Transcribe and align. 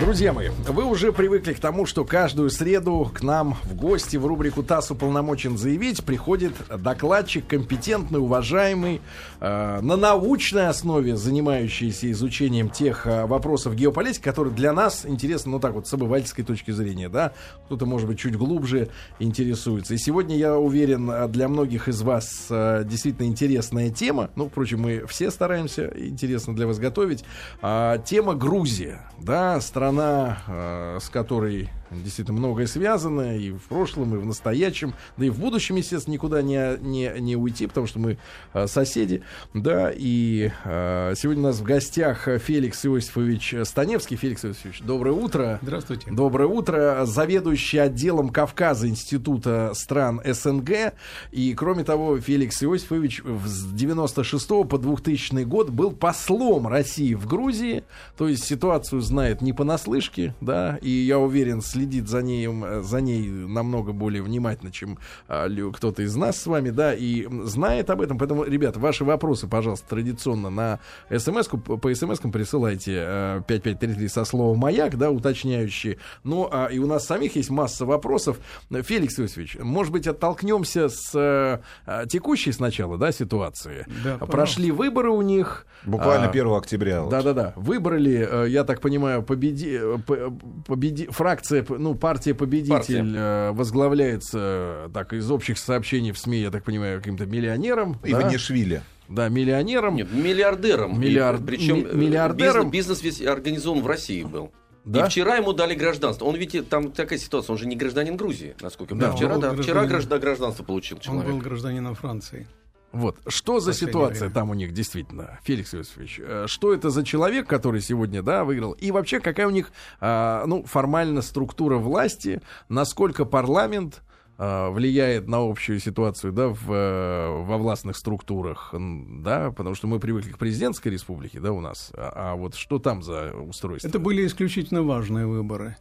Друзья 0.00 0.32
мои, 0.32 0.48
вы 0.66 0.84
уже 0.84 1.12
привыкли 1.12 1.52
к 1.52 1.60
тому, 1.60 1.84
что 1.84 2.06
каждую 2.06 2.48
среду 2.48 3.10
к 3.12 3.22
нам 3.22 3.58
в 3.64 3.74
гости 3.74 4.16
в 4.16 4.24
рубрику 4.24 4.62
«ТАСС 4.62 4.92
уполномочен 4.92 5.58
заявить» 5.58 6.02
приходит 6.02 6.54
докладчик, 6.74 7.46
компетентный, 7.46 8.18
уважаемый, 8.18 9.02
э, 9.40 9.80
на 9.82 9.96
научной 9.96 10.68
основе 10.68 11.16
занимающийся 11.16 12.10
изучением 12.12 12.70
тех 12.70 13.06
э, 13.06 13.26
вопросов 13.26 13.74
геополитики, 13.74 14.22
которые 14.22 14.54
для 14.54 14.72
нас 14.72 15.04
интересны, 15.04 15.52
ну 15.52 15.60
так 15.60 15.74
вот, 15.74 15.86
с 15.86 15.92
обывательской 15.92 16.44
точки 16.44 16.70
зрения, 16.70 17.10
да, 17.10 17.34
кто-то, 17.66 17.84
может 17.84 18.08
быть, 18.08 18.18
чуть 18.18 18.36
глубже 18.36 18.88
интересуется. 19.18 19.92
И 19.92 19.98
сегодня, 19.98 20.34
я 20.34 20.56
уверен, 20.56 21.30
для 21.30 21.46
многих 21.46 21.88
из 21.88 22.00
вас 22.00 22.46
э, 22.48 22.84
действительно 22.86 23.26
интересная 23.26 23.90
тема, 23.90 24.30
ну, 24.34 24.48
впрочем, 24.48 24.80
мы 24.80 25.04
все 25.06 25.30
стараемся 25.30 25.92
интересно 25.94 26.56
для 26.56 26.66
вас 26.66 26.78
готовить, 26.78 27.22
э, 27.60 27.98
тема 28.06 28.34
Грузия, 28.34 29.02
да, 29.18 29.60
страна 29.60 29.89
страна, 29.90 30.38
э, 30.46 30.98
с 31.00 31.08
которой 31.08 31.68
действительно 31.90 32.38
многое 32.38 32.66
связано 32.66 33.36
и 33.36 33.50
в 33.50 33.62
прошлом, 33.62 34.14
и 34.14 34.18
в 34.18 34.26
настоящем, 34.26 34.94
да 35.16 35.26
и 35.26 35.30
в 35.30 35.38
будущем, 35.38 35.76
естественно, 35.76 36.14
никуда 36.14 36.42
не, 36.42 36.78
не, 36.80 37.12
не 37.20 37.36
уйти, 37.36 37.66
потому 37.66 37.86
что 37.86 37.98
мы 37.98 38.18
э, 38.54 38.66
соседи, 38.66 39.22
да, 39.54 39.92
и 39.94 40.50
э, 40.64 41.14
сегодня 41.16 41.42
у 41.42 41.46
нас 41.46 41.58
в 41.58 41.62
гостях 41.62 42.28
Феликс 42.40 42.84
Иосифович 42.86 43.54
Станевский. 43.64 44.16
Феликс 44.16 44.44
Иосифович, 44.44 44.82
доброе 44.82 45.12
утро. 45.12 45.58
Здравствуйте. 45.62 46.10
Доброе 46.10 46.46
утро. 46.46 47.04
Заведующий 47.04 47.78
отделом 47.78 48.30
Кавказа 48.30 48.88
Института 48.88 49.72
стран 49.74 50.20
СНГ, 50.24 50.94
и, 51.32 51.54
кроме 51.54 51.84
того, 51.84 52.18
Феликс 52.18 52.62
Иосифович 52.62 53.22
с 53.44 53.72
96 53.72 54.48
по 54.68 54.78
2000 54.78 55.44
год 55.44 55.70
был 55.70 55.92
послом 55.92 56.66
России 56.66 57.14
в 57.14 57.26
Грузии, 57.26 57.84
то 58.16 58.28
есть 58.28 58.44
ситуацию 58.44 59.00
знает 59.00 59.42
не 59.42 59.52
понаслышке, 59.52 60.34
да, 60.40 60.78
и 60.82 60.90
я 60.90 61.18
уверен, 61.18 61.62
с 61.62 61.74
следит 61.80 62.08
за 62.08 62.22
ней, 62.22 62.48
за 62.82 63.00
ней 63.00 63.28
намного 63.28 63.92
более 63.92 64.22
внимательно, 64.22 64.70
чем 64.70 64.98
а, 65.28 65.48
кто-то 65.72 66.02
из 66.02 66.14
нас 66.14 66.40
с 66.40 66.46
вами, 66.46 66.70
да, 66.70 66.94
и 66.94 67.26
знает 67.44 67.88
об 67.90 68.02
этом. 68.02 68.18
Поэтому, 68.18 68.44
ребята, 68.44 68.78
ваши 68.78 69.04
вопросы, 69.04 69.46
пожалуйста, 69.48 69.88
традиционно 69.88 70.50
на 70.50 70.78
смс-ку, 71.10 71.58
по 71.58 71.90
смс-кам 71.90 72.32
присылайте 72.32 72.98
а, 73.00 73.40
5533 73.40 74.08
со 74.08 74.24
словом 74.24 74.58
«Маяк», 74.58 74.96
да, 74.98 75.10
уточняющие. 75.10 75.98
Ну, 76.22 76.48
а, 76.50 76.66
и 76.66 76.78
у 76.78 76.86
нас 76.86 77.06
самих 77.06 77.36
есть 77.36 77.50
масса 77.50 77.86
вопросов. 77.86 78.38
Феликс 78.70 79.18
Иосифович, 79.18 79.58
может 79.60 79.92
быть, 79.92 80.06
оттолкнемся 80.06 80.88
с 80.88 81.12
а, 81.14 81.60
текущей 82.06 82.52
сначала, 82.52 82.98
да, 82.98 83.10
ситуации? 83.12 83.86
Да, 84.04 84.18
Прошли 84.18 84.70
выборы 84.70 85.10
у 85.10 85.22
них. 85.22 85.66
Буквально 85.84 86.28
1 86.28 86.46
а, 86.46 86.58
октября. 86.58 87.04
Да-да-да. 87.06 87.54
Вот. 87.56 87.66
Выбрали, 87.66 88.28
э, 88.30 88.48
я 88.48 88.64
так 88.64 88.80
понимаю, 88.80 89.22
победи, 89.22 89.80
э, 89.80 90.30
победи, 90.66 91.06
фракция 91.10 91.64
ну, 91.78 91.94
партия 91.94 92.34
победитель 92.34 92.70
партия. 92.72 93.04
Э, 93.04 93.52
возглавляется 93.52 94.90
так 94.92 95.12
из 95.12 95.30
общих 95.30 95.58
сообщений 95.58 96.12
в 96.12 96.18
СМИ, 96.18 96.38
я 96.38 96.50
так 96.50 96.64
понимаю, 96.64 96.98
каким-то 96.98 97.26
миллионером. 97.26 97.98
Иванишвили. 98.04 98.82
Да, 99.08 99.28
миллионером. 99.28 99.96
Нет, 99.96 100.12
миллиардером. 100.12 101.00
Миллиард... 101.00 101.44
Причем 101.44 101.84
э, 101.84 101.94
миллиардером. 101.94 102.70
Бизнес, 102.70 103.00
бизнес 103.00 103.18
весь 103.20 103.26
организован 103.26 103.82
в 103.82 103.86
России 103.86 104.22
был. 104.22 104.52
Да? 104.84 105.04
И 105.04 105.08
вчера 105.08 105.36
ему 105.36 105.52
дали 105.52 105.74
гражданство. 105.74 106.24
Он 106.24 106.36
ведь 106.36 106.68
там 106.68 106.92
такая 106.92 107.18
ситуация, 107.18 107.52
он 107.52 107.58
же 107.58 107.66
не 107.66 107.76
гражданин 107.76 108.16
Грузии, 108.16 108.54
насколько 108.60 108.94
я 108.94 109.00
да, 109.00 109.12
Вчера, 109.12 109.36
да, 109.36 109.54
вчера 109.54 109.84
граждан, 109.84 110.20
гражданство 110.20 110.62
получил 110.64 110.98
человек. 110.98 111.26
Он 111.26 111.32
был 111.34 111.40
гражданином 111.40 111.94
Франции. 111.94 112.46
Вот. 112.92 113.18
Что 113.26 113.60
за 113.60 113.72
ситуация 113.72 114.22
время. 114.22 114.34
там 114.34 114.50
у 114.50 114.54
них 114.54 114.72
действительно, 114.72 115.38
Феликс 115.44 115.74
Иосифович? 115.74 116.20
Э, 116.22 116.44
что 116.48 116.74
это 116.74 116.90
за 116.90 117.04
человек, 117.04 117.46
который 117.46 117.80
сегодня, 117.80 118.22
да, 118.22 118.44
выиграл? 118.44 118.72
И 118.72 118.90
вообще, 118.90 119.20
какая 119.20 119.46
у 119.46 119.50
них, 119.50 119.72
а, 120.00 120.44
ну, 120.46 120.64
формально 120.64 121.22
структура 121.22 121.76
власти? 121.76 122.42
Насколько 122.68 123.24
парламент 123.24 124.02
а, 124.42 124.70
влияет 124.70 125.28
на 125.28 125.38
общую 125.38 125.80
ситуацию, 125.80 126.32
да, 126.32 126.48
в, 126.48 126.72
э, 126.72 127.42
во 127.42 127.58
властных 127.58 127.94
структурах, 127.94 128.72
да, 128.72 129.50
потому 129.50 129.74
что 129.74 129.86
мы 129.86 130.00
привыкли 130.00 130.32
к 130.32 130.38
президентской 130.38 130.88
республике, 130.88 131.40
да, 131.40 131.52
у 131.52 131.60
нас, 131.60 131.92
а, 131.94 132.32
а 132.32 132.36
вот 132.36 132.54
что 132.54 132.78
там 132.78 133.02
за 133.02 133.34
устройство? 133.34 133.86
Это 133.86 133.98
были 133.98 134.26
исключительно 134.26 134.82
важные 134.82 135.26
выборы. 135.26 135.76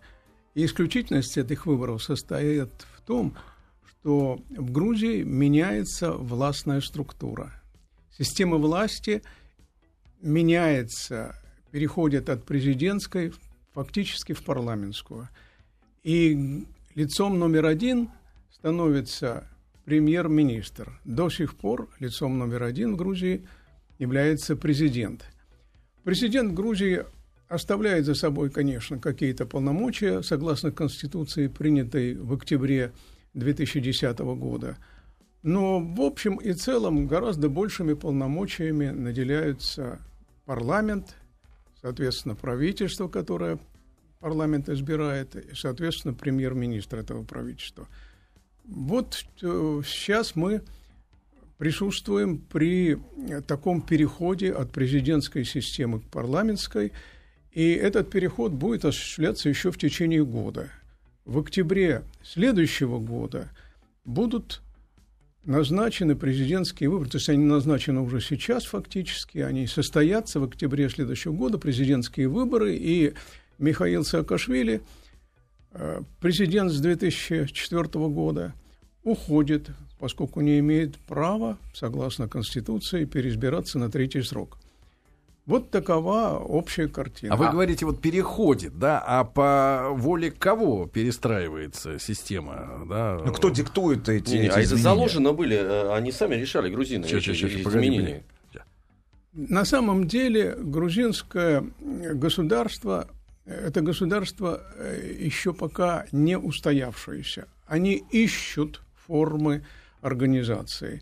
И 0.56 0.66
исключительность 0.66 1.38
этих 1.38 1.68
выборов 1.68 2.04
состоит 2.04 2.70
в 2.98 3.02
том, 3.04 3.34
что 4.00 4.40
в 4.50 4.72
Грузии 4.72 5.24
меняется 5.24 6.12
властная 6.12 6.82
структура. 6.82 7.52
Система 8.18 8.58
власти 8.58 9.22
меняется, 10.22 11.36
переходит 11.72 12.30
от 12.30 12.46
президентской 12.46 13.34
фактически 13.74 14.34
в 14.34 14.44
парламентскую. 14.44 15.30
И 16.04 16.66
лицом 16.96 17.40
номер 17.40 17.66
один 17.66 18.10
становится 18.52 19.48
премьер-министр. 19.86 21.00
До 21.04 21.30
сих 21.30 21.56
пор 21.56 21.90
лицом 22.00 22.38
номер 22.38 22.64
один 22.64 22.94
в 22.94 22.98
Грузии 22.98 23.48
является 23.98 24.56
президент. 24.56 25.26
Президент 26.04 26.54
Грузии 26.54 27.04
оставляет 27.50 28.06
за 28.06 28.16
собой, 28.16 28.50
конечно, 28.50 28.98
какие-то 28.98 29.46
полномочия, 29.46 30.22
согласно 30.22 30.72
Конституции, 30.72 31.48
принятой 31.48 32.16
в 32.16 32.34
октябре 32.34 32.94
2010 33.34 34.20
года. 34.20 34.78
Но 35.42 35.80
в 35.80 36.02
общем 36.02 36.36
и 36.36 36.54
целом 36.54 37.08
гораздо 37.08 37.50
большими 37.50 37.94
полномочиями 37.94 38.90
наделяются 38.90 40.00
парламент, 40.46 41.16
соответственно, 41.82 42.36
правительство, 42.36 43.08
которое 43.08 43.60
парламент 44.20 44.68
избирает, 44.68 45.36
и, 45.36 45.56
соответственно, 45.56 46.14
премьер-министр 46.14 46.98
этого 46.98 47.24
правительства. 47.24 47.88
Вот 48.66 49.26
э, 49.42 49.82
сейчас 49.86 50.36
мы 50.36 50.62
присутствуем 51.58 52.40
при 52.40 52.98
таком 53.48 53.82
переходе 53.82 54.52
от 54.52 54.72
президентской 54.72 55.46
системы 55.46 56.02
к 56.02 56.06
парламентской, 56.06 56.92
и 57.52 57.72
этот 57.72 58.10
переход 58.10 58.52
будет 58.52 58.86
осуществляться 58.86 59.50
еще 59.50 59.72
в 59.72 59.78
течение 59.78 60.26
года 60.26 60.70
в 61.26 61.40
октябре 61.40 62.04
следующего 62.24 63.00
года 63.00 63.50
будут 64.06 64.62
назначены 65.46 66.16
президентские 66.16 66.90
выборы, 66.90 67.10
то 67.10 67.18
есть 67.18 67.30
они 67.30 67.46
назначены 67.46 68.02
уже 68.02 68.22
сейчас 68.22 68.66
фактически, 68.66 69.40
они 69.40 69.68
состоятся 69.68 70.40
в 70.40 70.44
октябре 70.44 70.90
следующего 70.90 71.34
года, 71.34 71.58
президентские 71.58 72.28
выборы, 72.28 72.76
и 72.76 73.14
Михаил 73.58 74.04
Саакашвили, 74.04 74.82
э, 75.72 76.02
президент 76.20 76.72
с 76.72 76.80
2004 76.80 77.84
года, 78.10 78.54
уходит, 79.04 79.70
поскольку 79.98 80.42
не 80.42 80.60
имеет 80.60 80.98
права, 80.98 81.58
согласно 81.74 82.28
Конституции, 82.28 83.06
переизбираться 83.06 83.80
на 83.80 83.90
третий 83.90 84.22
срок– 84.22 84.58
вот 85.50 85.72
такова 85.72 86.38
общая 86.38 86.88
картина. 86.88 87.34
А 87.34 87.38
вы 87.38 87.50
говорите, 87.50 87.84
вот 87.86 88.00
переходит, 88.00 88.78
да, 88.78 89.04
а 89.06 89.24
по 89.24 89.90
воле 89.92 90.30
кого 90.30 90.86
перестраивается 90.86 91.98
система, 91.98 92.86
да? 92.88 93.20
Ну, 93.26 93.34
кто 93.34 93.50
диктует 93.50 94.08
эти, 94.08 94.36
не, 94.36 94.46
эти 94.46 94.52
А 94.52 94.60
это 94.62 94.76
заложено 94.76 95.34
были, 95.34 95.58
э, 95.58 95.94
они 95.96 96.12
сами 96.12 96.36
решали, 96.36 96.70
грузины, 96.70 97.08
че, 97.08 97.20
че, 97.20 97.34
че, 97.34 97.48
изменения. 97.48 98.24
На 99.34 99.66
самом 99.66 100.08
деле 100.08 100.56
грузинское 100.56 101.64
государство 101.80 103.08
это 103.46 103.82
государство 103.82 104.62
э, 104.76 105.16
еще 105.20 105.54
пока 105.54 106.06
не 106.12 106.38
устоявшееся. 106.38 107.48
Они 107.66 108.04
ищут 108.12 108.82
формы 109.08 109.66
организации. 110.02 111.02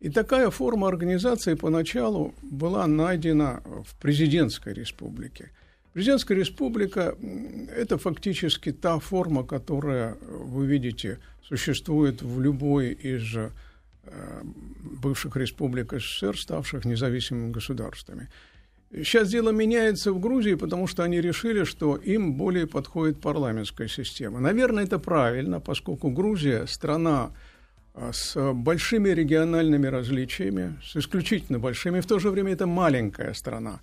И 0.00 0.10
такая 0.10 0.50
форма 0.50 0.86
организации 0.86 1.54
поначалу 1.54 2.34
была 2.42 2.86
найдена 2.86 3.62
в 3.84 3.96
президентской 4.00 4.72
республике. 4.72 5.50
Президентская 5.92 6.38
республика– 6.38 7.16
это 7.76 7.98
фактически 7.98 8.70
та 8.70 9.00
форма, 9.00 9.44
которая, 9.44 10.16
вы 10.20 10.66
видите, 10.66 11.18
существует 11.42 12.22
в 12.22 12.40
любой 12.40 12.92
из 12.92 13.34
э, 13.34 13.50
бывших 15.02 15.36
республик 15.36 15.92
СССР, 15.92 16.38
ставших 16.38 16.84
независимыми 16.84 17.50
государствами. 17.50 18.28
Сейчас 18.92 19.28
дело 19.28 19.50
меняется 19.50 20.12
в 20.12 20.20
Грузии, 20.20 20.54
потому 20.54 20.86
что 20.86 21.02
они 21.02 21.20
решили, 21.20 21.64
что 21.64 21.96
им 21.96 22.34
более 22.34 22.66
подходит 22.66 23.20
парламентская 23.20 23.88
система. 23.88 24.38
Наверное, 24.38 24.84
это 24.84 24.98
правильно, 24.98 25.58
поскольку 25.58 26.10
Грузия– 26.10 26.66
страна 26.66 27.32
с 28.12 28.52
большими 28.52 29.10
региональными 29.10 29.86
различиями, 29.86 30.78
с 30.82 30.96
исключительно 30.96 31.58
большими, 31.58 32.00
в 32.00 32.06
то 32.06 32.18
же 32.18 32.30
время 32.30 32.52
это 32.52 32.66
маленькая 32.66 33.34
страна. 33.34 33.80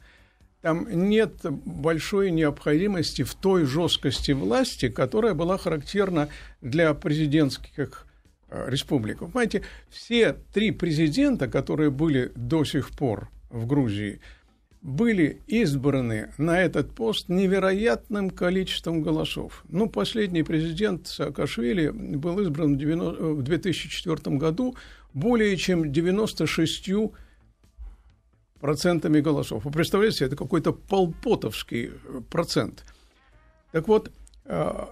Там 0.62 0.88
нет 0.89 1.41
большой 1.44 2.31
необходимости 2.31 3.21
в 3.21 3.35
той 3.35 3.65
жесткости 3.65 4.31
власти, 4.31 4.89
которая 4.89 5.35
была 5.35 5.57
характерна 5.57 6.29
для 6.62 6.94
президентских 6.95 8.07
а, 8.50 8.67
республик. 8.67 9.19
Понимаете, 9.19 9.62
все 9.89 10.33
три 10.53 10.71
президента, 10.71 11.47
которые 11.47 11.91
были 11.91 12.31
до 12.35 12.65
сих 12.65 12.89
пор 12.89 13.29
в 13.51 13.67
Грузии, 13.67 14.21
были 14.85 15.41
избраны 15.47 16.31
на 16.37 16.61
этот 16.61 16.93
пост 16.93 17.27
невероятным 17.27 18.29
количеством 18.29 19.01
голосов. 19.01 19.65
Ну, 19.67 19.89
последний 19.89 20.43
президент 20.43 21.07
Саакашвили 21.07 21.89
был 21.89 22.39
избран 22.41 22.77
в 22.77 23.41
2004 23.41 24.37
году 24.37 24.75
более 25.11 25.57
чем 25.57 25.91
96 25.91 26.89
процентами 28.59 29.21
голосов. 29.21 29.65
Вы 29.65 29.71
представляете, 29.71 30.25
это 30.25 30.35
какой-то 30.35 30.71
полпотовский 30.71 31.89
процент. 32.29 32.85
Так 33.71 33.88
вот, 33.88 34.11
э, 34.45 34.85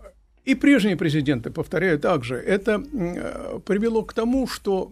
и 0.43 0.55
прежние 0.55 0.97
президенты, 0.97 1.51
повторяю 1.51 1.99
также, 1.99 2.37
это 2.37 2.83
э, 2.83 3.59
привело 3.63 4.03
к 4.03 4.13
тому, 4.13 4.47
что 4.47 4.91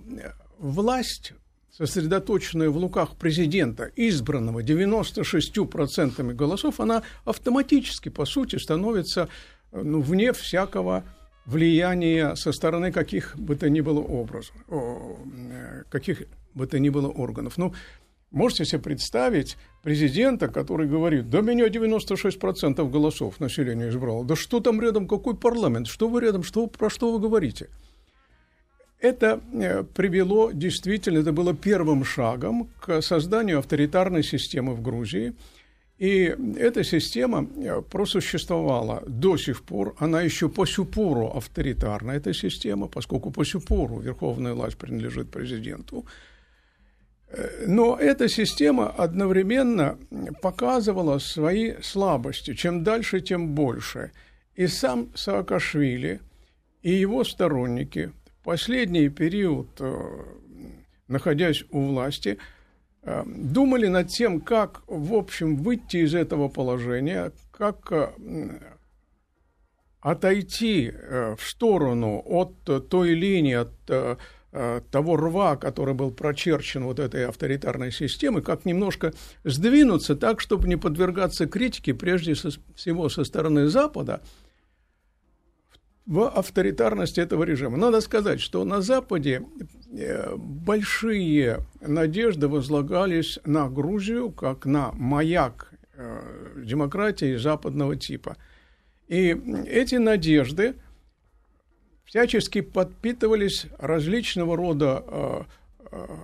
власть 0.59 1.33
сосредоточенная 1.71 2.69
в 2.69 2.79
руках 2.79 3.15
президента, 3.15 3.89
избранного 3.95 4.61
96% 4.61 6.33
голосов, 6.33 6.79
она 6.79 7.03
автоматически, 7.25 8.09
по 8.09 8.25
сути, 8.25 8.57
становится 8.57 9.29
ну, 9.71 10.01
вне 10.01 10.33
всякого 10.33 11.03
влияния 11.45 12.35
со 12.35 12.51
стороны 12.51 12.91
каких 12.91 13.37
бы 13.37 13.55
то 13.55 13.69
ни 13.69 13.81
было 13.81 13.99
образов, 13.99 14.55
э, 14.67 15.83
каких 15.89 16.23
бы 16.53 16.67
то 16.67 16.77
ни 16.79 16.89
было 16.89 17.07
органов. 17.07 17.57
Ну, 17.57 17.73
можете 18.31 18.65
себе 18.65 18.81
представить 18.81 19.57
президента, 19.81 20.47
который 20.49 20.87
говорит, 20.87 21.29
да 21.29 21.41
меня 21.41 21.67
96% 21.67 22.89
голосов 22.89 23.39
населения 23.39 23.89
избрало. 23.89 24.25
Да 24.25 24.35
что 24.35 24.59
там 24.59 24.81
рядом, 24.81 25.07
какой 25.07 25.35
парламент, 25.35 25.87
что 25.87 26.07
вы 26.07 26.21
рядом, 26.21 26.43
что, 26.43 26.67
про 26.67 26.89
что 26.89 27.11
вы 27.11 27.19
говорите? 27.19 27.69
Это 29.01 29.41
э, 29.53 29.83
привело 29.83 30.51
действительно, 30.51 31.19
это 31.19 31.33
было 31.33 31.55
первым 31.55 32.05
шагом 32.05 32.69
к 32.79 33.01
созданию 33.01 33.57
авторитарной 33.57 34.23
системы 34.23 34.75
в 34.75 34.81
Грузии. 34.83 35.33
И 35.97 36.35
эта 36.57 36.83
система 36.83 37.47
э, 37.57 37.81
просуществовала 37.81 39.03
до 39.07 39.37
сих 39.37 39.63
пор, 39.63 39.95
она 39.97 40.21
еще 40.21 40.49
по 40.49 40.67
сю 40.67 40.85
пору 40.85 41.31
авторитарна, 41.35 42.11
эта 42.11 42.31
система, 42.33 42.87
поскольку 42.87 43.31
по 43.31 43.43
сю 43.43 43.59
пору 43.59 43.99
верховная 43.99 44.53
власть 44.53 44.77
принадлежит 44.77 45.31
президенту. 45.31 46.05
Э, 47.29 47.65
но 47.65 47.97
эта 47.97 48.29
система 48.29 48.87
одновременно 48.87 49.97
показывала 50.43 51.17
свои 51.17 51.73
слабости. 51.81 52.53
Чем 52.53 52.83
дальше, 52.83 53.19
тем 53.19 53.55
больше. 53.55 54.11
И 54.53 54.67
сам 54.67 55.09
Саакашвили, 55.15 56.19
и 56.83 56.91
его 56.91 57.23
сторонники 57.23 58.11
последний 58.43 59.09
период, 59.09 59.67
э, 59.79 60.23
находясь 61.07 61.63
у 61.71 61.81
власти, 61.81 62.37
э, 63.03 63.23
думали 63.25 63.87
над 63.87 64.07
тем, 64.07 64.41
как, 64.41 64.83
в 64.87 65.13
общем, 65.13 65.57
выйти 65.57 65.97
из 65.97 66.15
этого 66.15 66.49
положения, 66.49 67.31
как 67.51 67.91
э, 67.91 68.09
отойти 69.99 70.91
в 70.91 71.39
сторону 71.41 72.23
от 72.25 72.89
той 72.89 73.13
линии, 73.13 73.53
от 73.53 74.89
того 74.89 75.15
рва, 75.15 75.55
который 75.57 75.93
был 75.93 76.09
прочерчен 76.09 76.85
вот 76.85 76.99
этой 76.99 77.27
авторитарной 77.27 77.91
системой, 77.91 78.41
как 78.41 78.65
немножко 78.65 79.13
сдвинуться 79.43 80.15
так, 80.15 80.41
чтобы 80.41 80.67
не 80.67 80.75
подвергаться 80.75 81.45
критике, 81.45 81.93
прежде 81.93 82.33
всего 82.33 83.09
со 83.09 83.23
стороны 83.23 83.67
Запада, 83.67 84.21
в 86.05 86.27
авторитарности 86.27 87.19
этого 87.19 87.43
режима. 87.43 87.77
Надо 87.77 88.01
сказать, 88.01 88.41
что 88.41 88.63
на 88.63 88.81
Западе 88.81 89.43
э, 89.91 90.35
большие 90.35 91.59
надежды 91.79 92.47
возлагались 92.47 93.39
на 93.45 93.69
Грузию 93.69 94.31
как 94.31 94.65
на 94.65 94.91
маяк 94.93 95.71
э, 95.93 96.63
демократии 96.65 97.37
западного 97.37 97.95
типа. 97.95 98.37
И 99.07 99.37
эти 99.67 99.95
надежды 99.95 100.75
всячески 102.05 102.61
подпитывались 102.61 103.67
различного 103.77 104.57
рода 104.57 105.03
э, 105.05 105.41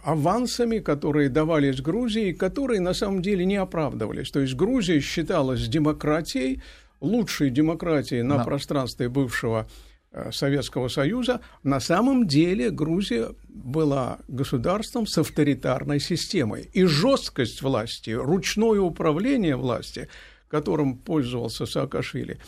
авансами, 0.03 0.79
которые 0.79 1.29
давались 1.29 1.81
Грузии, 1.81 2.31
которые 2.31 2.79
на 2.79 2.93
самом 2.93 3.21
деле 3.21 3.45
не 3.45 3.57
оправдывались. 3.57 4.31
То 4.31 4.39
есть 4.39 4.55
Грузия 4.55 4.99
считалась 5.01 5.67
демократией, 5.67 6.61
лучшей 6.99 7.49
демократии 7.49 8.21
на 8.21 8.37
да. 8.37 8.43
пространстве 8.43 9.09
бывшего 9.09 9.67
э, 10.11 10.31
Советского 10.31 10.87
Союза, 10.87 11.41
на 11.63 11.79
самом 11.79 12.27
деле 12.27 12.69
Грузия 12.69 13.29
была 13.47 14.19
государством 14.27 15.07
с 15.07 15.17
авторитарной 15.17 15.99
системой. 15.99 16.69
И 16.73 16.85
жесткость 16.85 17.61
власти, 17.61 18.11
ручное 18.11 18.79
управление 18.79 19.55
власти, 19.55 20.07
которым 20.47 20.97
пользовался 20.97 21.65
Саакашвили, 21.65 22.39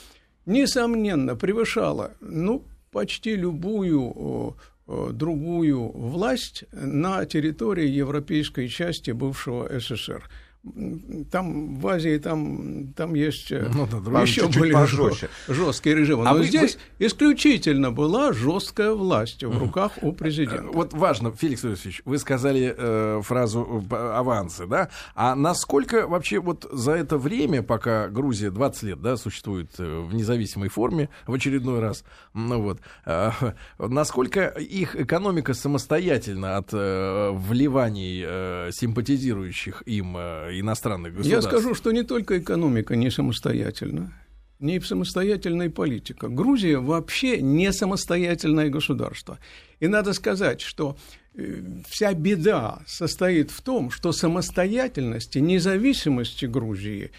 несомненно, 0.45 1.35
превышала 1.35 2.13
ну, 2.21 2.65
почти 2.91 3.35
любую 3.35 4.55
другую 5.11 5.91
власть 5.91 6.63
на 6.71 7.23
территории 7.25 7.87
европейской 7.87 8.67
части 8.67 9.11
бывшего 9.11 9.69
СССР 9.79 10.27
там 11.31 11.79
в 11.79 11.87
Азии 11.87 12.17
там, 12.17 12.91
там 12.93 13.13
есть 13.13 13.49
э, 13.51 13.69
ну, 13.73 13.87
да, 13.87 14.21
еще 14.21 14.47
более 14.49 14.73
пожестче. 14.73 15.29
жесткие 15.47 15.95
режимы. 15.95 16.27
А 16.27 16.33
Но 16.33 16.39
вы, 16.39 16.45
здесь 16.45 16.77
вы... 16.99 17.05
исключительно 17.05 17.91
была 17.91 18.33
жесткая 18.33 18.91
власть 18.91 19.41
в 19.41 19.57
руках 19.57 19.93
у 20.01 20.11
президента. 20.11 20.69
Вот 20.73 20.93
важно, 20.93 21.31
Феликс 21.31 21.63
Иосифович, 21.63 22.01
вы 22.03 22.17
сказали 22.19 22.75
э, 22.77 23.21
фразу 23.23 23.85
э, 23.89 23.95
авансы, 23.95 24.67
да? 24.67 24.89
А 25.15 25.33
насколько 25.33 26.07
вообще 26.07 26.39
вот 26.39 26.67
за 26.69 26.91
это 26.91 27.17
время, 27.17 27.63
пока 27.63 28.09
Грузия 28.09 28.51
20 28.51 28.83
лет 28.83 29.01
да, 29.01 29.15
существует 29.15 29.71
э, 29.79 30.01
в 30.01 30.13
независимой 30.13 30.67
форме 30.67 31.09
в 31.25 31.33
очередной 31.33 31.79
раз, 31.79 32.03
ну 32.33 32.61
вот, 32.61 32.81
э, 33.05 33.31
насколько 33.77 34.47
их 34.47 34.97
экономика 34.97 35.53
самостоятельна 35.53 36.57
от 36.57 36.73
э, 36.73 37.31
вливаний 37.31 38.23
э, 38.25 38.71
симпатизирующих 38.73 39.83
им 39.85 40.17
э, 40.17 40.48
иностранных 40.57 41.15
государств. 41.15 41.51
Я 41.51 41.59
скажу, 41.59 41.75
что 41.75 41.91
не 41.91 42.03
только 42.03 42.39
экономика 42.39 42.95
не 42.95 43.11
самостоятельна, 43.11 44.13
не 44.59 44.79
самостоятельная 44.81 45.69
политика. 45.69 46.27
Грузия 46.27 46.79
вообще 46.79 47.41
не 47.41 47.71
самостоятельное 47.71 48.69
государство. 48.69 49.39
И 49.79 49.87
надо 49.87 50.13
сказать, 50.13 50.61
что 50.61 50.97
э, 51.33 51.61
вся 51.87 52.13
беда 52.13 52.81
состоит 52.85 53.51
в 53.51 53.61
том, 53.61 53.89
что 53.89 54.11
самостоятельности, 54.11 55.39
независимости 55.39 56.45
Грузии 56.45 57.11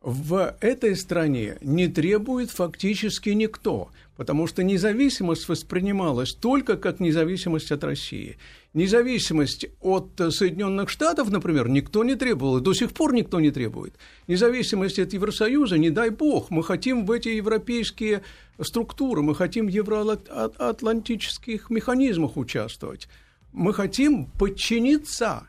в 0.00 0.56
этой 0.60 0.96
стране 0.96 1.58
не 1.60 1.88
требует 1.88 2.50
фактически 2.50 3.30
никто, 3.30 3.90
потому 4.16 4.46
что 4.46 4.62
независимость 4.62 5.48
воспринималась 5.48 6.34
только 6.34 6.76
как 6.76 7.00
независимость 7.00 7.72
от 7.72 7.84
России 7.84 8.36
независимость 8.76 9.66
от 9.80 10.20
Соединенных 10.30 10.90
Штатов, 10.90 11.30
например, 11.30 11.68
никто 11.68 12.04
не 12.04 12.14
требовал, 12.14 12.58
и 12.58 12.60
до 12.60 12.74
сих 12.74 12.92
пор 12.92 13.14
никто 13.14 13.40
не 13.40 13.50
требует. 13.50 13.94
Независимость 14.28 14.98
от 14.98 15.14
Евросоюза, 15.14 15.78
не 15.78 15.88
дай 15.88 16.10
бог, 16.10 16.50
мы 16.50 16.62
хотим 16.62 17.06
в 17.06 17.10
эти 17.10 17.30
европейские 17.30 18.22
структуры, 18.60 19.22
мы 19.22 19.34
хотим 19.34 19.66
в 19.66 19.70
евроатлантических 19.70 21.70
механизмах 21.70 22.36
участвовать, 22.36 23.08
мы 23.52 23.72
хотим 23.72 24.26
подчиниться. 24.26 25.48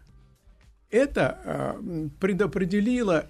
Это 0.90 1.42
э, 1.44 2.08
предопределило 2.22 3.28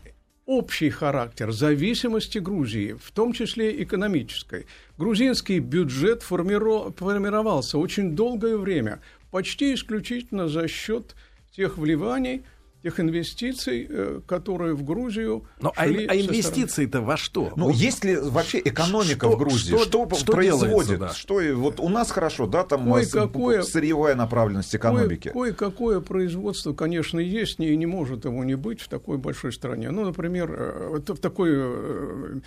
общий 0.47 0.89
характер 0.89 1.51
зависимости 1.51 2.39
Грузии, 2.39 2.95
в 2.99 3.11
том 3.11 3.33
числе 3.33 3.83
экономической. 3.83 4.65
Грузинский 4.97 5.59
бюджет 5.59 6.23
формировался 6.23 7.77
очень 7.77 8.15
долгое 8.15 8.57
время– 8.57 8.99
почти 9.31 9.73
исключительно 9.73 10.47
за 10.47 10.67
счет 10.67 11.15
тех 11.55 11.77
вливаний, 11.77 12.43
тех 12.87 12.99
инвестиций, 13.01 13.85
э, 13.89 14.21
которые 14.25 14.73
в 14.73 14.83
Грузию. 14.83 15.43
Но 15.59 15.73
а 15.75 15.85
шли 15.85 16.05
а, 16.05 16.11
а 16.11 16.15
инвестиции-то 16.15 17.01
во 17.01 17.17
что? 17.17 17.51
Ну, 17.57 17.69
есть 17.69 18.05
ли 18.05 18.15
вообще 18.15 18.61
экономика 18.63 19.27
что, 19.27 19.35
в 19.35 19.37
Грузии? 19.37 19.75
Что, 19.75 20.05
что, 20.07 20.15
что 20.15 20.31
производит? 20.31 20.99
Да? 20.99 21.09
Что 21.09 21.41
вот 21.55 21.79
у 21.81 21.89
нас 21.89 22.11
хорошо, 22.11 22.47
да, 22.47 22.63
там 22.63 22.89
кое-какое, 22.89 23.63
сырьевая 23.63 24.15
направленность 24.15 24.73
экономики. 24.73 25.29
Кое- 25.29 25.53
кое-какое 25.53 25.99
производство, 25.99 26.73
конечно, 26.73 27.19
есть, 27.19 27.59
и 27.59 27.75
не 27.75 27.85
может 27.85 28.23
его 28.23 28.43
не 28.45 28.55
быть 28.55 28.79
в 28.79 28.87
такой 28.87 29.17
большой 29.17 29.51
стране. 29.51 29.91
Ну, 29.91 30.05
например, 30.05 30.49
э, 30.57 30.99
в 31.05 31.17
такой, 31.17 31.49
э, 31.53 32.39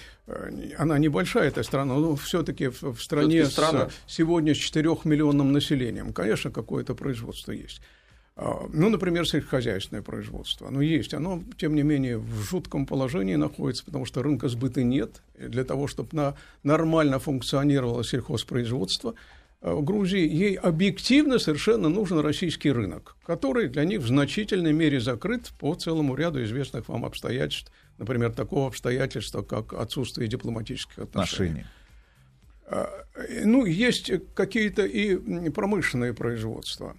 она 0.79 0.99
небольшая 0.99 1.49
эта 1.49 1.63
страна, 1.63 1.95
но 1.97 2.17
все-таки 2.17 2.69
в 2.69 2.97
стране 2.99 3.45
с, 3.45 3.91
сегодня 4.07 4.55
с 4.55 4.59
4 4.59 5.05
миллионным 5.05 5.53
населением, 5.53 6.15
конечно, 6.15 6.51
какое-то 6.51 6.95
производство 6.95 7.53
есть. 7.53 7.83
А, 8.43 8.67
ну, 8.73 8.89
например, 8.89 9.29
сельскохозяйственное 9.29 10.03
производство. 10.03 10.69
Оно 10.69 10.81
есть. 10.81 11.13
Оно, 11.13 11.43
тем 11.59 11.75
не 11.75 11.83
менее, 11.83 12.17
в 12.17 12.43
жутком 12.43 12.87
положении 12.87 13.37
находится, 13.37 13.85
потому 13.85 14.07
что 14.07 14.23
рынка 14.23 14.49
сбыта 14.49 14.83
нет. 14.83 15.21
И 15.39 15.43
для 15.43 15.63
того, 15.63 15.87
чтобы 15.87 16.09
на, 16.13 16.35
нормально 16.63 17.19
функционировало 17.19 18.03
сельхозпроизводство, 18.03 19.15
в 19.61 19.83
Грузии, 19.85 20.27
ей 20.27 20.55
объективно 20.55 21.39
совершенно 21.39 21.91
нужен 21.91 22.21
российский 22.21 22.73
рынок, 22.73 23.15
который 23.27 23.69
для 23.69 23.85
них 23.85 24.01
в 24.01 24.07
значительной 24.07 24.73
мере 24.73 25.01
закрыт 25.01 25.51
по 25.59 25.75
целому 25.75 26.15
ряду 26.15 26.43
известных 26.43 26.89
вам 26.89 27.05
обстоятельств, 27.05 27.71
например, 27.99 28.33
такого 28.33 28.69
обстоятельства, 28.69 29.43
как 29.43 29.75
отсутствие 29.75 30.29
дипломатических 30.29 31.01
отношений. 31.01 31.67
отношений. 32.71 33.45
Ну, 33.45 33.67
есть 33.67 34.11
какие-то 34.35 34.87
и 34.87 35.51
промышленные 35.51 36.15
производства. 36.15 36.97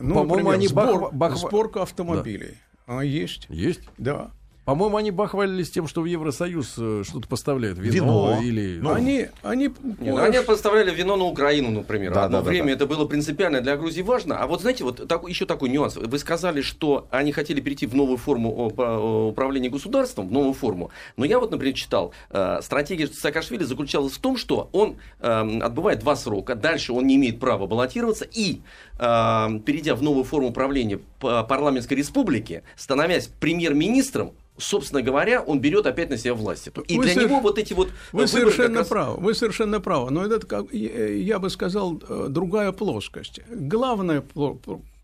Ну, 0.00 0.14
По-моему, 0.14 0.50
они 0.50 0.68
сбор, 0.68 1.10
бах... 1.12 1.36
сборка 1.36 1.82
автомобилей. 1.82 2.58
Да. 2.86 2.92
Она 2.94 3.02
есть. 3.02 3.46
Есть? 3.48 3.80
Да. 3.98 4.30
По-моему, 4.66 4.96
они 4.96 5.12
бахвалились 5.12 5.70
тем, 5.70 5.86
что 5.86 6.02
в 6.02 6.06
Евросоюз 6.06 6.74
э, 6.76 7.04
что-то 7.08 7.28
поставляют. 7.28 7.78
Вино, 7.78 8.32
вино. 8.32 8.42
или... 8.42 8.78
Ну, 8.80 8.92
они, 8.92 9.28
они... 9.44 9.70
Не, 10.00 10.10
ну, 10.10 10.16
они 10.16 10.40
поставляли 10.40 10.92
вино 10.92 11.14
на 11.14 11.22
Украину, 11.22 11.70
например. 11.70 12.12
Да, 12.12 12.24
Одно 12.24 12.42
да, 12.42 12.48
время 12.50 12.66
да, 12.66 12.72
это 12.72 12.86
было 12.86 13.06
принципиально 13.06 13.60
для 13.60 13.76
Грузии 13.76 14.02
важно. 14.02 14.40
А 14.40 14.48
вот 14.48 14.62
знаете, 14.62 14.82
вот 14.82 15.06
так, 15.06 15.22
еще 15.28 15.46
такой 15.46 15.68
нюанс. 15.68 15.94
Вы 15.94 16.18
сказали, 16.18 16.62
что 16.62 17.06
они 17.12 17.30
хотели 17.30 17.60
перейти 17.60 17.86
в 17.86 17.94
новую 17.94 18.16
форму 18.16 19.28
управления 19.28 19.68
государством, 19.70 20.26
в 20.26 20.32
новую 20.32 20.52
форму. 20.52 20.90
Но 21.16 21.24
я 21.24 21.38
вот, 21.38 21.52
например, 21.52 21.76
читал, 21.76 22.12
э, 22.30 22.58
стратегия 22.60 23.06
Саакашвили 23.06 23.62
заключалась 23.62 24.14
в 24.14 24.18
том, 24.18 24.36
что 24.36 24.68
он 24.72 24.96
э, 25.20 25.60
отбывает 25.62 26.00
два 26.00 26.16
срока, 26.16 26.56
дальше 26.56 26.92
он 26.92 27.06
не 27.06 27.14
имеет 27.14 27.38
права 27.38 27.68
баллотироваться, 27.68 28.24
и, 28.24 28.62
перейдя 28.98 29.94
в 29.94 30.02
новую 30.02 30.24
форму 30.24 30.48
управления 30.48 30.98
парламентской 31.20 31.94
республики, 31.94 32.64
становясь 32.76 33.28
премьер-министром, 33.28 34.32
собственно 34.58 35.02
говоря, 35.02 35.42
он 35.42 35.60
берет 35.60 35.86
опять 35.86 36.10
на 36.10 36.16
себя 36.16 36.34
власть. 36.34 36.68
И 36.88 36.96
вы 36.96 37.04
для 37.04 37.14
него 37.14 37.40
вот 37.40 37.58
эти 37.58 37.72
вот 37.72 37.90
вы 38.12 38.26
совершенно 38.26 38.78
раз... 38.78 38.88
правы, 38.88 39.20
вы 39.20 39.34
совершенно 39.34 39.80
правы. 39.80 40.10
Но 40.10 40.24
это, 40.24 40.46
как, 40.46 40.72
я 40.72 41.38
бы 41.38 41.50
сказал, 41.50 42.00
э, 42.08 42.26
другая 42.28 42.72
плоскость. 42.72 43.40
Главная 43.48 44.22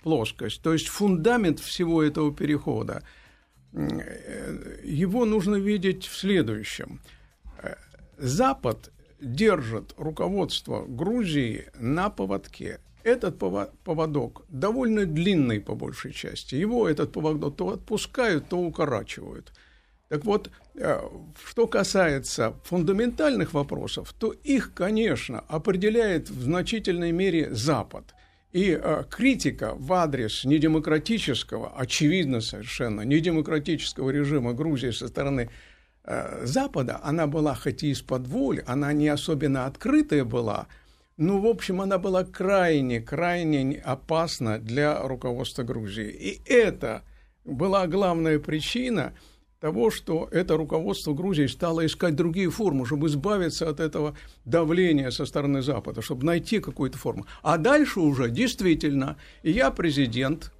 плоскость, 0.02 0.62
то 0.62 0.72
есть 0.72 0.88
фундамент 0.88 1.60
всего 1.60 2.02
этого 2.02 2.34
перехода, 2.34 3.02
э, 3.72 4.80
его 4.84 5.24
нужно 5.24 5.56
видеть 5.56 6.06
в 6.06 6.16
следующем. 6.16 7.00
Э, 7.62 7.74
Запад 8.18 8.90
держит 9.20 9.94
руководство 9.96 10.84
Грузии 10.86 11.66
на 11.78 12.10
поводке. 12.10 12.80
Этот 13.04 13.38
поводок 13.38 14.44
довольно 14.48 15.06
длинный 15.06 15.60
по 15.60 15.74
большей 15.74 16.12
части. 16.12 16.54
Его 16.54 16.88
этот 16.88 17.12
поводок 17.12 17.56
то 17.56 17.70
отпускают, 17.70 18.48
то 18.48 18.58
укорачивают. 18.58 19.52
Так 20.08 20.24
вот, 20.24 20.50
э, 20.74 21.00
что 21.44 21.66
касается 21.66 22.54
фундаментальных 22.64 23.54
вопросов, 23.54 24.12
то 24.18 24.32
их, 24.32 24.74
конечно, 24.74 25.40
определяет 25.48 26.28
в 26.28 26.42
значительной 26.42 27.12
мере 27.12 27.52
Запад. 27.54 28.14
И 28.52 28.78
э, 28.80 29.04
критика 29.10 29.74
в 29.74 29.92
адрес 29.94 30.44
недемократического, 30.44 31.72
очевидно 31.74 32.40
совершенно, 32.40 33.00
недемократического 33.00 34.10
режима 34.10 34.52
Грузии 34.52 34.90
со 34.90 35.08
стороны 35.08 35.48
э, 36.04 36.42
Запада, 36.44 37.00
она 37.02 37.26
была 37.26 37.54
хоть 37.54 37.82
и 37.82 37.90
из-под 37.90 38.26
воли, 38.26 38.62
она 38.66 38.92
не 38.92 39.08
особенно 39.08 39.66
открытая 39.66 40.24
была– 40.24 40.68
ну, 41.16 41.40
в 41.40 41.46
общем, 41.46 41.80
она 41.80 41.98
была 41.98 42.24
крайне, 42.24 43.00
крайне 43.00 43.80
опасна 43.84 44.58
для 44.58 45.00
руководства 45.02 45.62
Грузии. 45.62 46.08
И 46.08 46.40
это 46.46 47.02
была 47.44 47.86
главная 47.86 48.38
причина 48.38 49.14
того, 49.60 49.90
что 49.90 50.28
это 50.32 50.56
руководство 50.56 51.14
Грузии 51.14 51.46
стало 51.46 51.86
искать 51.86 52.16
другие 52.16 52.50
формы, 52.50 52.84
чтобы 52.86 53.06
избавиться 53.06 53.68
от 53.68 53.78
этого 53.78 54.16
давления 54.44 55.10
со 55.10 55.24
стороны 55.24 55.62
Запада, 55.62 56.02
чтобы 56.02 56.24
найти 56.24 56.58
какую-то 56.58 56.98
форму. 56.98 57.26
А 57.42 57.58
дальше 57.58 58.00
уже 58.00 58.28
действительно, 58.28 59.16
я 59.42 59.70
президент, 59.70 60.52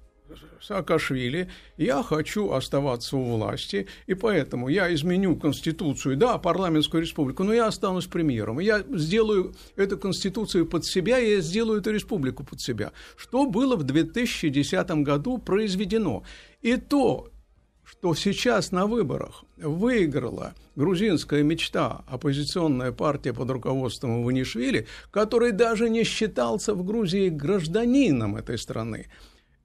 Саакашвили, 0.61 1.49
я 1.77 2.03
хочу 2.03 2.51
оставаться 2.51 3.17
у 3.17 3.37
власти, 3.37 3.87
и 4.07 4.13
поэтому 4.13 4.69
я 4.69 4.93
изменю 4.93 5.35
Конституцию, 5.35 6.17
да, 6.17 6.37
парламентскую 6.37 7.01
республику, 7.01 7.43
но 7.43 7.53
я 7.53 7.67
останусь 7.67 8.05
премьером. 8.05 8.59
Я 8.59 8.83
сделаю 8.93 9.55
эту 9.75 9.97
Конституцию 9.97 10.65
под 10.65 10.85
себя, 10.85 11.17
я 11.17 11.41
сделаю 11.41 11.79
эту 11.81 11.91
республику 11.91 12.43
под 12.43 12.61
себя. 12.61 12.91
Что 13.15 13.45
было 13.45 13.75
в 13.75 13.83
2010 13.83 14.91
году 15.03 15.37
произведено. 15.37 16.23
И 16.61 16.77
то, 16.77 17.29
что 17.83 18.15
сейчас 18.15 18.71
на 18.71 18.87
выборах 18.87 19.43
выиграла 19.57 20.53
грузинская 20.75 21.43
мечта, 21.43 22.03
оппозиционная 22.07 22.91
партия 22.91 23.33
под 23.33 23.49
руководством 23.51 24.23
Иванишвили, 24.23 24.87
который 25.11 25.51
даже 25.51 25.89
не 25.89 26.03
считался 26.03 26.73
в 26.73 26.83
Грузии 26.83 27.29
гражданином 27.29 28.35
этой 28.35 28.57
страны 28.57 29.07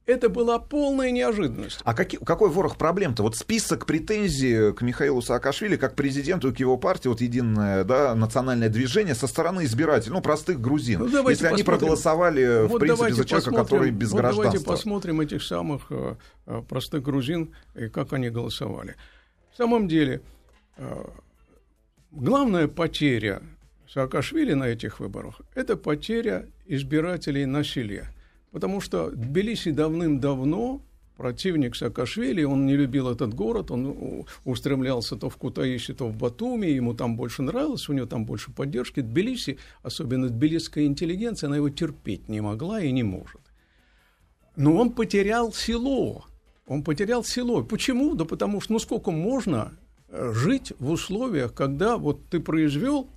это 0.09 0.31
была 0.31 0.59
полная 0.59 1.11
неожиданность. 1.11 1.81
А 1.85 1.93
какие, 1.93 2.19
какой 2.19 2.49
ворох 2.49 2.77
проблем-то? 2.77 3.23
Вот 3.23 3.37
список 3.37 3.85
претензий 3.85 4.73
к 4.73 4.81
Михаилу 4.81 5.21
Саакашвили 5.21 5.77
как 5.77 5.95
президенту 5.95 6.51
и 6.51 6.55
к 6.55 6.61
его 6.61 6.79
партии, 6.79 7.09
вот 7.09 7.21
единое 7.21 7.85
да, 7.85 8.15
национальное 8.15 8.71
движение 8.71 9.15
со 9.15 9.27
стороны 9.27 9.65
избирателей, 9.65 10.15
ну, 10.15 10.23
простых 10.23 10.63
грузин. 10.63 11.01
Ну, 11.01 11.07
если 11.07 11.21
посмотрим. 11.21 11.55
они 11.55 11.63
проголосовали, 11.63 12.67
вот 12.67 12.77
в 12.77 12.81
принципе, 12.81 13.13
за 13.13 13.25
человека, 13.27 13.51
который 13.51 13.91
без 13.91 14.11
вот 14.11 14.21
гражданства. 14.21 14.45
Давайте 14.45 14.67
посмотрим 14.67 15.21
этих 15.21 15.43
самых 15.43 15.83
э, 15.91 16.17
э, 16.47 16.63
простых 16.67 17.03
грузин 17.03 17.55
и 17.75 17.89
как 17.89 18.15
они 18.15 18.31
голосовали. 18.31 18.97
В 19.53 19.59
самом 19.59 19.89
деле, 19.89 20.23
э, 20.79 21.05
главная 22.13 22.67
потеря 22.67 23.43
Саакашвили 23.93 24.55
на 24.55 24.65
этих 24.65 25.01
выборах– 25.01 25.43
это 25.55 25.77
потеря 25.77 26.47
избирателей 26.67 27.45
на 27.45 27.63
селе– 27.63 28.09
Потому 28.51 28.81
что 28.81 29.11
Тбилиси 29.11 29.71
давным-давно 29.71 30.81
противник 31.19 31.75
Саакашвили, 31.75 32.45
он 32.45 32.65
не 32.65 32.77
любил 32.77 33.11
этот 33.11 33.35
город, 33.35 33.71
он 33.71 34.25
устремлялся 34.45 35.17
то 35.17 35.29
в 35.29 35.37
Кутаиси, 35.37 35.93
то 35.93 36.07
в 36.07 36.17
Батуми, 36.17 36.69
ему 36.69 36.95
там 36.95 37.17
больше 37.17 37.43
нравилось, 37.43 37.89
у 37.89 37.93
него 37.93 38.07
там 38.07 38.25
больше 38.25 38.53
поддержки. 38.53 39.01
Тбилиси, 39.01 39.59
особенно 39.83 40.29
тбилисская 40.29 40.85
интеллигенция, 40.85 41.49
она 41.49 41.57
его 41.57 41.69
терпеть 41.71 42.29
не 42.29 42.41
могла 42.41 42.81
и 42.81 42.93
не 42.93 43.03
может. 43.03 43.41
Но 44.57 44.77
он 44.77 44.93
потерял 44.93 45.53
село, 45.53 46.25
он 46.67 46.85
потерял 46.85 47.25
село. 47.25 47.65
Почему? 47.65 48.15
Да 48.15 48.25
потому 48.25 48.61
что, 48.61 48.75
ну 48.75 48.79
сколько 48.79 49.11
можно 49.11 49.73
э, 50.09 50.33
жить 50.33 50.73
в 50.79 50.91
условиях, 50.91 51.53
когда 51.53 51.97
вот 51.97 52.29
ты 52.29 52.39
произвел 52.39 53.11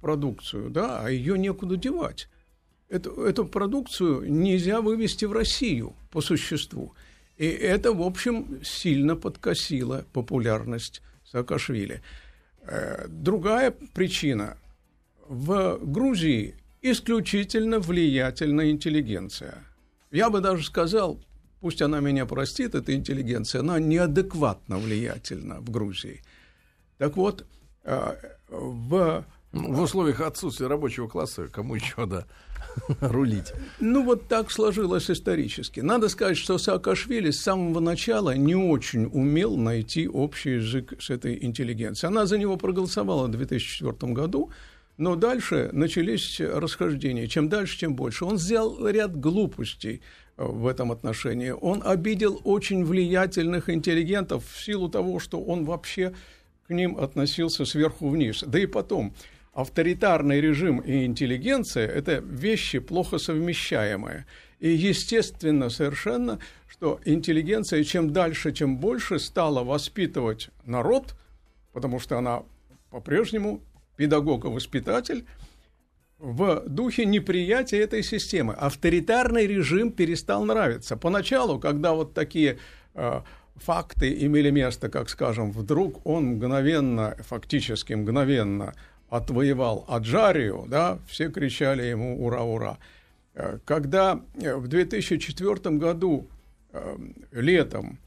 продукцию, 0.00 0.70
да, 0.70 1.00
а 1.00 1.10
ее 1.10 1.38
некуда 1.38 1.76
девать 1.76 2.28
эту, 2.92 3.24
эту 3.24 3.46
продукцию 3.46 4.30
нельзя 4.30 4.80
вывести 4.80 5.24
в 5.24 5.32
Россию 5.32 5.94
по 6.10 6.20
существу. 6.20 6.92
И 7.38 7.46
это, 7.46 7.92
в 7.92 8.02
общем, 8.02 8.60
сильно 8.62 9.16
подкосило 9.16 10.04
популярность 10.12 11.02
Саакашвили. 11.24 12.02
Э, 12.62 13.06
другая 13.08 13.70
причина. 13.94 14.58
В 15.26 15.78
Грузии 15.82 16.54
исключительно 16.82 17.78
влиятельная 17.78 18.70
интеллигенция. 18.70 19.64
Я 20.10 20.28
бы 20.28 20.40
даже 20.40 20.64
сказал, 20.64 21.18
пусть 21.60 21.80
она 21.80 22.00
меня 22.00 22.26
простит, 22.26 22.74
эта 22.74 22.94
интеллигенция, 22.94 23.60
она 23.60 23.80
неадекватно 23.80 24.76
влиятельна 24.76 25.60
в 25.60 25.70
Грузии. 25.70 26.20
Так 26.98 27.16
вот, 27.16 27.46
э, 27.84 28.14
в... 28.50 29.24
В 29.52 29.82
условиях 29.82 30.22
отсутствия 30.22 30.66
рабочего 30.66 31.08
класса, 31.08 31.46
кому 31.46 31.74
еще, 31.74 32.06
да, 32.06 32.24
рулить. 33.00 33.52
Ну, 33.80 34.02
вот 34.02 34.26
так 34.26 34.50
сложилось 34.50 35.10
исторически. 35.10 35.80
Надо 35.80 36.08
сказать, 36.08 36.38
что 36.38 36.56
Саакашвили 36.56 37.30
с 37.30 37.42
самого 37.42 37.80
начала 37.80 38.34
не 38.34 38.54
очень 38.54 39.04
умел 39.12 39.58
найти 39.58 40.08
общий 40.08 40.54
язык 40.54 40.94
с 40.98 41.10
этой 41.10 41.44
интеллигенцией. 41.44 42.08
Она 42.08 42.24
за 42.24 42.38
него 42.38 42.56
проголосовала 42.56 43.26
в 43.26 43.30
2004 43.30 44.12
году, 44.14 44.50
но 44.96 45.16
дальше 45.16 45.68
начались 45.72 46.40
расхождения. 46.40 47.26
Чем 47.26 47.50
дальше, 47.50 47.78
тем 47.78 47.94
больше. 47.94 48.24
Он 48.24 48.38
сделал 48.38 48.86
ряд 48.88 49.18
глупостей 49.18 50.00
э, 50.38 50.44
в 50.44 50.66
этом 50.66 50.92
отношении. 50.92 51.50
Он 51.50 51.82
обидел 51.84 52.40
очень 52.44 52.86
влиятельных 52.86 53.68
интеллигентов 53.68 54.44
в 54.50 54.64
силу 54.64 54.88
того, 54.88 55.18
что 55.18 55.42
он 55.42 55.66
вообще 55.66 56.14
к 56.66 56.70
ним 56.70 56.96
относился 56.96 57.66
сверху 57.66 58.08
вниз. 58.08 58.44
Да 58.46 58.58
и 58.58 58.66
потом, 58.66 59.14
авторитарный 59.52 60.40
режим 60.40 60.78
и 60.80 61.04
интеллигенция– 61.04 61.86
это 61.88 62.16
вещи 62.24 62.78
плохо 62.78 63.18
совмещаемые. 63.18 64.26
И 64.58 64.70
естественно 64.70 65.70
совершенно, 65.70 66.38
что 66.68 67.00
интеллигенция 67.04 67.84
чем 67.84 68.12
дальше, 68.12 68.52
тем 68.52 68.78
больше 68.78 69.18
стала 69.18 69.62
воспитывать 69.64 70.50
народ, 70.64 71.14
потому 71.72 71.98
что 71.98 72.18
она 72.18 72.44
по-прежнему 72.90 73.62
педагог 73.96 74.44
и 74.44 74.48
воспитатель, 74.48 75.26
в 76.18 76.62
духе 76.68 77.04
неприятия 77.04 77.80
этой 77.80 78.02
системы. 78.04 78.54
Авторитарный 78.54 79.46
режим 79.46 79.90
перестал 79.90 80.44
нравиться. 80.44 80.96
Поначалу, 80.96 81.58
когда 81.58 81.94
вот 81.94 82.14
такие 82.14 82.58
э, 82.94 83.22
факты 83.56 84.24
имели 84.24 84.50
место, 84.50 84.88
как 84.88 85.08
скажем, 85.08 85.50
вдруг 85.50 86.06
он 86.06 86.36
мгновенно, 86.36 87.16
фактически 87.28 87.94
мгновенно 87.94 88.74
отвоевал 89.12 89.84
Аджарию, 89.88 90.64
да, 90.68 90.98
все 91.06 91.28
кричали 91.28 91.82
ему 91.82 92.24
«Ура, 92.24 92.44
ура!». 92.44 92.78
Э, 93.34 93.58
когда 93.66 94.22
э, 94.40 94.56
в 94.56 94.68
2004 94.68 95.76
году 95.76 96.28
э, 96.72 96.96
летом 97.30 97.98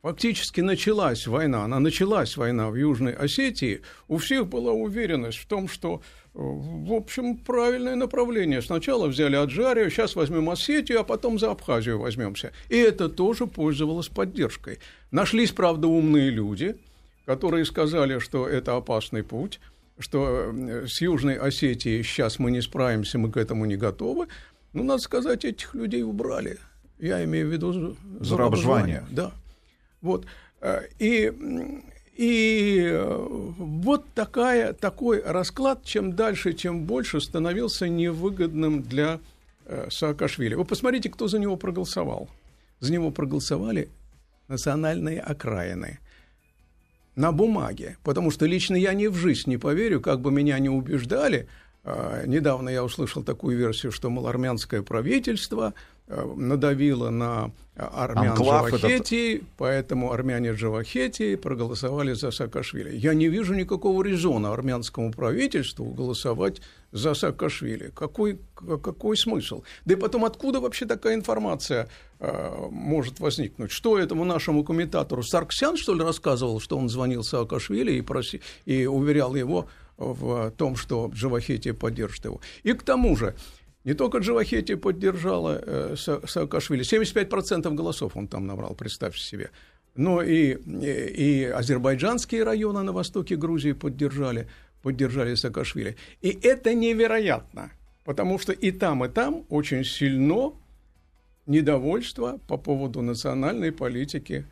фактически 0.00 0.62
началась 0.62 1.26
война, 1.26 1.64
она 1.64 1.80
началась 1.80 2.38
война 2.38 2.70
в 2.70 2.76
Южной 2.76 3.12
Осетии, 3.12 3.82
у 4.08 4.16
всех 4.16 4.46
была 4.46 4.72
уверенность 4.72 5.36
в 5.36 5.46
том, 5.46 5.68
что, 5.68 6.00
в 6.32 6.94
общем, 6.94 7.36
правильное 7.36 7.94
направление. 7.94 8.62
Сначала 8.62 9.08
взяли 9.08 9.36
Аджарию, 9.36 9.90
сейчас 9.90 10.16
возьмем 10.16 10.48
Осетию, 10.48 11.00
а 11.00 11.04
потом 11.04 11.38
за 11.38 11.50
Абхазию 11.50 11.98
возьмемся. 11.98 12.52
И 12.70 12.76
это 12.78 13.10
тоже 13.10 13.46
пользовалось 13.46 14.08
поддержкой. 14.08 14.78
Нашлись, 15.10 15.52
правда, 15.52 15.88
умные 15.88 16.30
люди, 16.30 16.76
которые 17.26 17.66
сказали, 17.66 18.18
что 18.18 18.48
это 18.48 18.76
опасный 18.76 19.22
путь, 19.22 19.60
что 19.98 20.52
с 20.86 21.00
Южной 21.00 21.36
Осетией 21.36 22.02
сейчас 22.02 22.38
мы 22.38 22.50
не 22.50 22.60
справимся, 22.60 23.18
мы 23.18 23.30
к 23.30 23.36
этому 23.36 23.64
не 23.64 23.76
готовы. 23.76 24.26
Ну, 24.72 24.84
надо 24.84 25.02
сказать, 25.02 25.44
этих 25.44 25.74
людей 25.74 26.02
убрали. 26.02 26.58
Я 26.98 27.24
имею 27.24 27.48
в 27.48 27.52
виду 27.52 27.96
зарабжвание. 28.20 29.04
Да. 29.10 29.32
Вот. 30.00 30.26
Э, 30.60 30.82
и, 30.98 31.32
и 32.16 32.80
э, 32.84 33.26
вот 33.58 34.06
такая, 34.14 34.72
такой 34.72 35.22
расклад, 35.22 35.84
чем 35.84 36.14
дальше, 36.14 36.52
тем 36.52 36.84
больше, 36.84 37.20
становился 37.20 37.88
невыгодным 37.88 38.82
для 38.82 39.20
э, 39.66 39.88
Саакашвили. 39.90 40.54
Вы 40.54 40.64
посмотрите, 40.64 41.10
кто 41.10 41.28
за 41.28 41.38
него 41.38 41.56
проголосовал. 41.56 42.28
За 42.80 42.92
него 42.92 43.10
проголосовали 43.10 43.88
национальные 44.48 45.20
окраины 45.20 45.98
на 47.16 47.32
бумаге, 47.32 47.96
потому 48.02 48.30
что 48.30 48.46
лично 48.46 48.76
я 48.76 48.94
ни 48.94 49.06
в 49.06 49.14
жизнь 49.14 49.50
не 49.50 49.58
поверю, 49.58 50.00
как 50.00 50.20
бы 50.20 50.30
меня 50.30 50.58
не 50.58 50.68
убеждали. 50.68 51.48
Недавно 52.26 52.68
я 52.68 52.84
услышал 52.84 53.22
такую 53.24 53.56
версию, 53.58 53.92
что, 53.92 54.08
мол, 54.08 54.26
армянское 54.28 54.82
правительство– 54.82 55.74
надавила 56.06 57.10
на 57.10 57.52
армян 57.74 58.30
Анклав 58.30 58.68
Джавахетии, 58.68 59.36
этот... 59.36 59.48
поэтому 59.56 60.12
армяне 60.12 60.52
Джавахетии 60.52 61.36
проголосовали 61.36 62.12
за 62.12 62.30
Саакашвили. 62.30 62.94
Я 62.94 63.14
не 63.14 63.28
вижу 63.28 63.54
никакого 63.54 64.02
резона 64.02 64.52
армянскому 64.52 65.12
правительству 65.12 65.86
голосовать 65.86 66.60
за 66.90 67.14
Саакашвили. 67.14 67.90
Какой, 67.94 68.38
какой 68.54 69.16
смысл? 69.16 69.62
Да 69.86 69.94
и 69.94 69.96
потом, 69.96 70.24
откуда 70.24 70.60
вообще 70.60 70.84
такая 70.84 71.14
информация 71.14 71.88
э, 72.20 72.68
может 72.70 73.20
возникнуть? 73.20 73.70
Что 73.70 73.98
этому 73.98 74.24
нашему 74.24 74.64
комментатору 74.64 75.22
Сарксян, 75.22 75.76
что 75.76 75.94
ли, 75.94 76.02
рассказывал, 76.02 76.60
что 76.60 76.76
он 76.76 76.90
звонил 76.90 77.24
Саакашвили 77.24 77.92
и, 77.92 78.02
проси, 78.02 78.42
и 78.66 78.84
уверял 78.84 79.34
его 79.34 79.66
в 79.96 80.50
том, 80.56 80.76
что 80.76 81.10
Джавахетия 81.14 81.72
поддержит 81.72 82.26
его? 82.26 82.40
И 82.64 82.74
к 82.74 82.82
тому 82.82 83.16
же, 83.16 83.34
не 83.84 83.94
только 83.94 84.18
Джавахети 84.18 84.76
поддержала 84.76 85.60
э, 85.60 85.96
Саакашвили, 85.96 86.84
75% 86.84 87.74
голосов 87.74 88.16
он 88.16 88.28
там 88.28 88.46
набрал, 88.46 88.74
представьте 88.74 89.20
себе. 89.20 89.50
Но 89.94 90.22
и, 90.22 90.54
и, 90.54 91.42
и 91.42 91.44
азербайджанские 91.44 92.44
районы 92.44 92.82
на 92.82 92.92
востоке 92.92 93.36
Грузии 93.36 93.72
поддержали, 93.72 94.48
поддержали 94.82 95.34
Саакашвили. 95.34 95.96
И 96.20 96.38
это 96.42 96.74
невероятно, 96.74 97.72
потому 98.04 98.38
что 98.38 98.52
и 98.52 98.70
там, 98.70 99.04
и 99.04 99.08
там 99.08 99.44
очень 99.48 99.84
сильно 99.84 100.52
недовольство 101.46 102.38
по 102.46 102.56
поводу 102.56 103.02
национальной 103.02 103.72
политики 103.72 104.46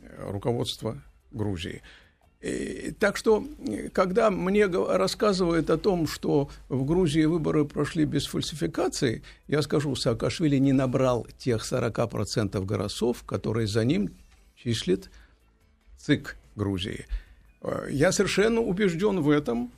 э, 0.00 0.30
руководства 0.30 1.02
Грузии. 1.32 1.82
И, 2.40 2.92
так 2.98 3.18
что, 3.18 3.44
когда 3.92 4.30
мне 4.30 4.66
рассказывают 4.66 5.68
о 5.68 5.76
том, 5.76 6.06
что 6.06 6.48
в 6.70 6.84
Грузии 6.86 7.24
выборы 7.24 7.66
прошли 7.66 8.06
без 8.06 8.26
фальсификации, 8.26 9.22
я 9.46 9.60
скажу, 9.60 9.94
Саакашвили 9.94 10.56
не 10.56 10.72
набрал 10.72 11.26
тех 11.36 11.62
40% 11.62 12.64
голосов, 12.64 13.24
которые 13.24 13.66
за 13.66 13.84
ним 13.84 14.10
числит 14.56 15.10
ЦИК 15.98 16.36
Грузии. 16.56 17.06
Я 17.90 18.10
совершенно 18.10 18.62
убежден 18.62 19.20
в 19.20 19.28
этом 19.28 19.70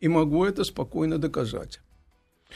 и 0.00 0.08
могу 0.08 0.44
это 0.44 0.64
спокойно 0.64 1.16
доказать. 1.16 1.80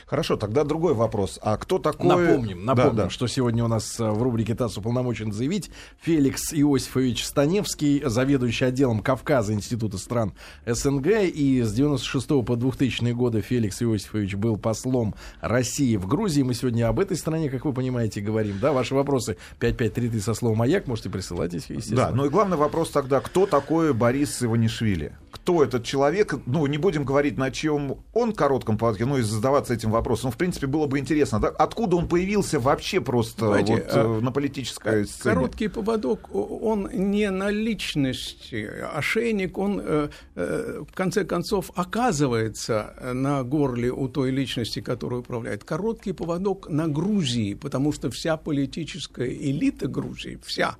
Хорошо, 0.07 0.37
тогда 0.37 0.65
другой 0.65 0.95
вопрос. 0.95 1.39
А 1.43 1.57
кто 1.57 1.79
такой... 1.79 2.07
Напомним, 2.09 2.65
напомним, 2.65 2.97
да, 2.97 3.05
да. 3.05 3.11
что 3.11 3.27
сегодня 3.27 3.65
у 3.65 3.69
нас 3.69 3.99
э, 3.99 4.09
в 4.09 4.23
рубрике 4.23 4.55
ТАСС 4.55 4.79
уполномочен 4.79 5.33
заявить 5.33 5.71
Феликс 6.01 6.53
Иосифович 6.53 7.25
Станевский, 7.25 8.03
заведующий 8.05 8.67
отделом 8.67 9.01
Кавказа 9.01 9.53
Института 9.53 9.99
стран 9.99 10.35
СНГ. 10.67 11.07
И 11.35 11.63
с 11.63 11.73
96 11.73 12.45
по 12.45 12.57
2000 12.57 13.13
годы 13.13 13.41
Феликс 13.41 13.83
Иосифович 13.83 14.35
был 14.35 14.57
послом 14.57 15.15
России 15.41 15.97
в 15.97 16.07
Грузии. 16.07 16.43
Мы 16.43 16.55
сегодня 16.55 16.89
об 16.89 17.01
этой 17.01 17.17
стране, 17.17 17.51
как 17.51 17.65
вы 17.65 17.73
понимаете, 17.73 18.21
говорим. 18.21 18.59
Да, 18.61 18.73
ваши 18.73 18.95
вопросы 18.95 19.37
5533 19.61 20.21
со 20.21 20.35
словом 20.35 20.59
«Маяк» 20.59 20.87
можете 20.87 21.11
присылать, 21.11 21.53
естественно. 21.55 21.97
Да, 21.97 22.11
ну 22.11 22.27
и 22.27 22.29
главный 22.29 22.57
вопрос 22.57 22.91
тогда, 22.91 23.21
кто 23.21 23.47
такой 23.47 23.93
Борис 23.93 24.43
Иванишвили? 24.43 25.13
Кто 25.37 25.63
этот 25.63 25.85
человек? 25.85 26.35
Ну, 26.47 26.67
не 26.67 26.79
будем 26.79 27.05
говорить, 27.05 27.37
на 27.37 27.51
чем 27.51 27.99
он 28.15 28.33
коротком 28.33 28.79
поводке, 28.79 29.05
ну 29.05 29.19
и 29.19 29.23
задаваться 29.23 29.75
этим 29.75 29.91
вопросом. 29.91 30.29
Ну, 30.29 30.31
в 30.33 30.37
принципе, 30.37 30.67
было 30.67 30.87
бы 30.87 30.99
интересно, 30.99 31.41
да? 31.41 31.49
откуда 31.49 31.97
он 31.97 32.09
появился 32.09 32.59
вообще 32.59 33.01
просто 33.01 33.49
Знаете, 33.49 33.75
вот, 33.75 33.87
а, 33.89 34.21
на 34.21 34.33
политической 34.33 35.07
сцене? 35.07 35.35
Короткий 35.35 35.69
поводок, 35.69 36.35
он 36.35 36.89
не 36.93 37.31
на 37.31 37.51
личности, 37.51 38.69
ошейник, 38.95 39.59
он 39.59 39.81
э, 39.85 40.09
э, 40.35 40.83
в 40.89 40.95
конце 40.95 41.25
концов 41.25 41.71
оказывается 41.75 42.95
на 43.13 43.43
горле 43.43 43.91
у 43.91 44.09
той 44.09 44.31
личности, 44.31 44.81
которую 44.81 45.21
управляет. 45.21 45.65
Короткий 45.65 46.13
поводок 46.13 46.69
на 46.69 46.89
Грузии, 46.89 47.55
потому 47.55 47.93
что 47.93 48.11
вся 48.11 48.37
политическая 48.37 49.29
элита 49.29 49.87
Грузии, 49.87 50.39
вся, 50.43 50.77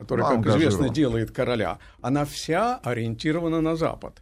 которая, 0.00 0.36
как 0.36 0.46
известно, 0.46 0.88
делает 0.88 1.30
короля, 1.30 1.78
она 2.00 2.24
вся 2.24 2.76
ориентирована 2.82 3.60
на 3.60 3.76
Запад. 3.76 4.20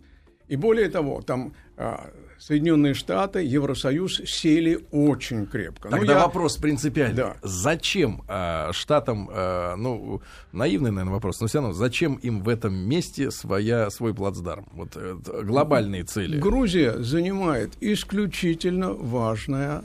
И 0.49 0.57
более 0.57 0.89
того, 0.89 1.23
там 1.23 1.53
а, 1.77 2.11
Соединенные 2.39 2.95
Штаты, 2.95 3.45
Евросоюз 3.45 4.23
сели 4.27 4.81
очень 4.91 5.47
крепко. 5.47 5.89
Ну, 5.89 5.99
Тогда 5.99 6.15
я... 6.15 6.19
вопрос 6.21 6.57
принципиальный. 6.57 7.17
Да. 7.17 7.37
Зачем 7.43 8.23
э, 8.29 8.73
Штатам, 8.73 9.29
э, 9.31 9.75
ну, 9.77 10.23
наивный, 10.53 10.91
наверное, 10.91 11.15
вопрос, 11.15 11.41
но 11.41 11.47
все 11.47 11.59
равно, 11.59 11.75
зачем 11.75 12.15
им 12.15 12.43
в 12.43 12.49
этом 12.49 12.75
месте 12.75 13.31
своя, 13.31 13.91
свой 13.91 14.15
плацдарм? 14.15 14.67
Вот 14.73 14.97
э, 14.97 15.17
глобальные 15.43 16.05
цели. 16.05 16.39
Грузия 16.39 16.99
занимает 16.99 17.73
исключительно 17.81 18.93
важное 18.93 19.85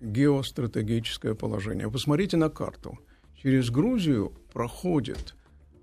геостратегическое 0.00 1.34
положение. 1.34 1.90
Посмотрите 1.90 2.36
на 2.36 2.48
карту. 2.48 2.98
Через 3.40 3.70
Грузию 3.70 4.32
проходят 4.52 5.34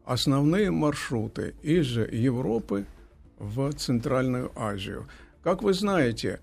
основные 0.06 0.72
маршруты 0.72 1.56
из 1.62 1.98
Европы 1.98 2.86
в 3.38 3.72
Центральную 3.74 4.52
Азию. 4.56 5.08
Как 5.44 5.64
вы 5.64 5.74
знаете, 5.74 6.40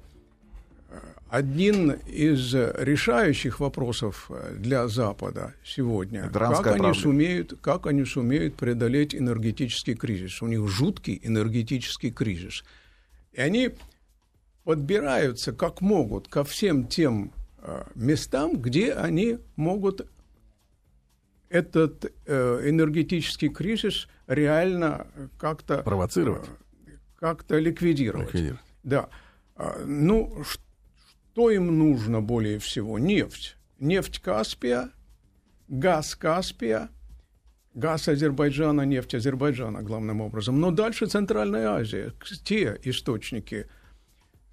один 1.28 1.90
из 2.06 2.54
решающих 2.54 3.60
вопросов 3.60 4.30
для 4.52 4.86
Запада 4.88 5.54
сегодня, 5.64 6.30
как 6.30 6.66
они, 6.66 6.94
сумеют, 6.94 7.58
как 7.60 7.86
они 7.86 8.04
сумеют 8.04 8.54
преодолеть 8.54 9.14
энергетический 9.14 9.94
кризис. 9.94 10.40
У 10.40 10.46
них 10.46 10.68
жуткий 10.68 11.20
энергетический 11.22 12.10
кризис. 12.10 12.64
И 13.32 13.40
они 13.40 13.70
подбираются 14.64 15.52
как 15.52 15.80
могут 15.80 16.28
ко 16.28 16.44
всем 16.44 16.86
тем 16.86 17.32
э, 17.58 17.84
местам, 17.94 18.56
где 18.56 18.92
они 18.92 19.38
могут 19.56 20.08
этот 21.48 22.12
э, 22.26 22.62
энергетический 22.68 23.48
кризис 23.48 24.08
реально 24.26 25.06
как-то 25.38 25.78
провоцировать, 25.78 26.48
как-то 27.18 27.58
ликвидировать. 27.58 28.28
ликвидировать. 28.28 28.60
Да. 28.82 29.08
А, 29.56 29.82
ну, 29.84 30.44
что 30.44 31.50
им 31.50 31.78
нужно 31.78 32.20
более 32.20 32.58
всего? 32.58 32.98
Нефть. 32.98 33.56
Нефть 33.78 34.20
Каспия, 34.20 34.90
газ 35.68 36.16
Каспия, 36.16 36.88
газ 37.74 38.08
Азербайджана, 38.08 38.82
нефть 38.82 39.14
Азербайджана 39.14 39.82
главным 39.82 40.20
образом. 40.20 40.60
Но 40.60 40.70
дальше 40.70 41.06
Центральная 41.06 41.68
Азия, 41.68 42.12
те 42.42 42.78
источники, 42.82 43.66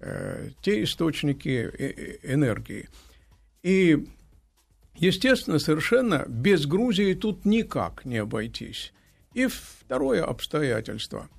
э, 0.00 0.50
те 0.60 0.84
источники 0.84 1.70
э, 1.72 2.18
э, 2.22 2.34
энергии. 2.34 2.88
И, 3.62 4.06
естественно, 4.96 5.58
совершенно 5.58 6.24
без 6.28 6.66
Грузии 6.66 7.14
тут 7.14 7.44
никак 7.44 8.04
не 8.04 8.18
обойтись. 8.18 8.92
И 9.34 9.46
второе 9.46 10.24
обстоятельство– 10.24 11.28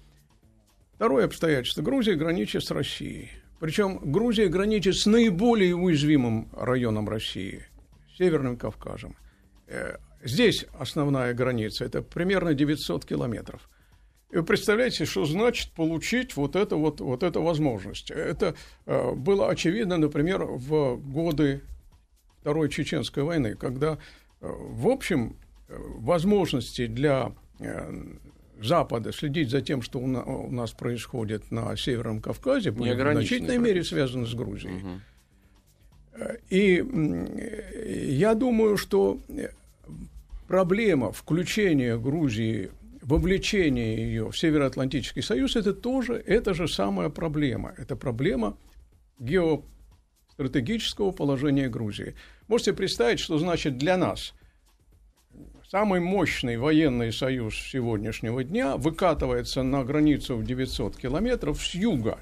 Второе 0.95 1.25
обстоятельство. 1.25 1.81
Грузия 1.81 2.15
граничит 2.15 2.63
с 2.63 2.71
Россией. 2.71 3.29
Причем 3.59 3.99
Грузия 4.11 4.47
граничит 4.47 4.95
с 4.95 5.05
наиболее 5.05 5.75
уязвимым 5.75 6.49
районом 6.53 7.09
России, 7.09 7.65
Северным 8.17 8.55
Кавказом. 8.55 9.17
Э, 9.67 9.97
здесь 10.23 10.65
основная 10.79 11.33
граница, 11.33 11.83
это 11.83 12.01
примерно 12.01 12.53
900 12.53 13.05
километров. 13.05 13.69
И 14.31 14.37
вы 14.37 14.43
представляете, 14.43 15.03
что 15.03 15.25
значит 15.25 15.73
получить 15.73 16.37
вот, 16.37 16.55
это, 16.55 16.77
вот, 16.77 17.01
вот 17.01 17.23
эту 17.23 17.41
возможность. 17.41 18.09
Это 18.09 18.55
э, 18.85 19.11
было 19.15 19.49
очевидно, 19.49 19.97
например, 19.97 20.45
в 20.45 20.95
годы 20.95 21.61
Второй 22.45 22.69
Чеченской 22.69 23.23
войны, 23.23 23.55
когда, 23.55 23.93
э, 24.39 24.47
в 24.47 24.87
общем, 24.87 25.35
э, 25.67 25.75
возможности 25.97 26.85
для 26.85 27.31
э, 27.59 27.91
Запада 28.61 29.11
следить 29.11 29.49
за 29.49 29.61
тем, 29.61 29.81
что 29.81 29.97
у, 29.97 30.05
на, 30.05 30.23
у 30.23 30.51
нас 30.51 30.69
происходит 30.69 31.49
на 31.49 31.75
Северном 31.75 32.21
Кавказе, 32.21 32.69
были 32.69 32.93
в 32.93 33.13
значительной 33.13 33.57
мере 33.57 33.83
связаны 33.83 34.27
с 34.27 34.35
Грузией. 34.35 34.75
Угу. 34.75 35.01
И 36.51 38.15
я 38.19 38.35
думаю, 38.35 38.77
что 38.77 39.19
проблема 40.47 41.11
включения 41.11 41.97
Грузии 41.97 42.69
вовлечение 43.01 43.95
ее 43.95 44.29
в 44.29 44.37
Североатлантический 44.37 45.23
союз, 45.23 45.55
это 45.55 45.73
тоже 45.73 46.13
эта 46.13 46.53
же 46.53 46.67
самая 46.67 47.09
проблема. 47.09 47.73
Это 47.75 47.95
проблема 47.95 48.55
геостратегического 50.37 51.11
положения 51.11 51.69
Грузии. 51.69 52.15
Можете 52.47 52.73
представить, 52.73 53.19
что 53.19 53.37
значит 53.37 53.77
для 53.77 53.97
нас 53.97 54.33
самый 55.69 55.99
мощный 55.99 56.57
военный 56.57 57.11
союз 57.11 57.55
сегодняшнего 57.55 58.43
дня 58.43 58.77
выкатывается 58.77 59.63
на 59.63 59.83
границу 59.83 60.37
в 60.37 60.45
900 60.45 60.97
километров 60.97 61.61
с 61.61 61.73
юга. 61.73 62.19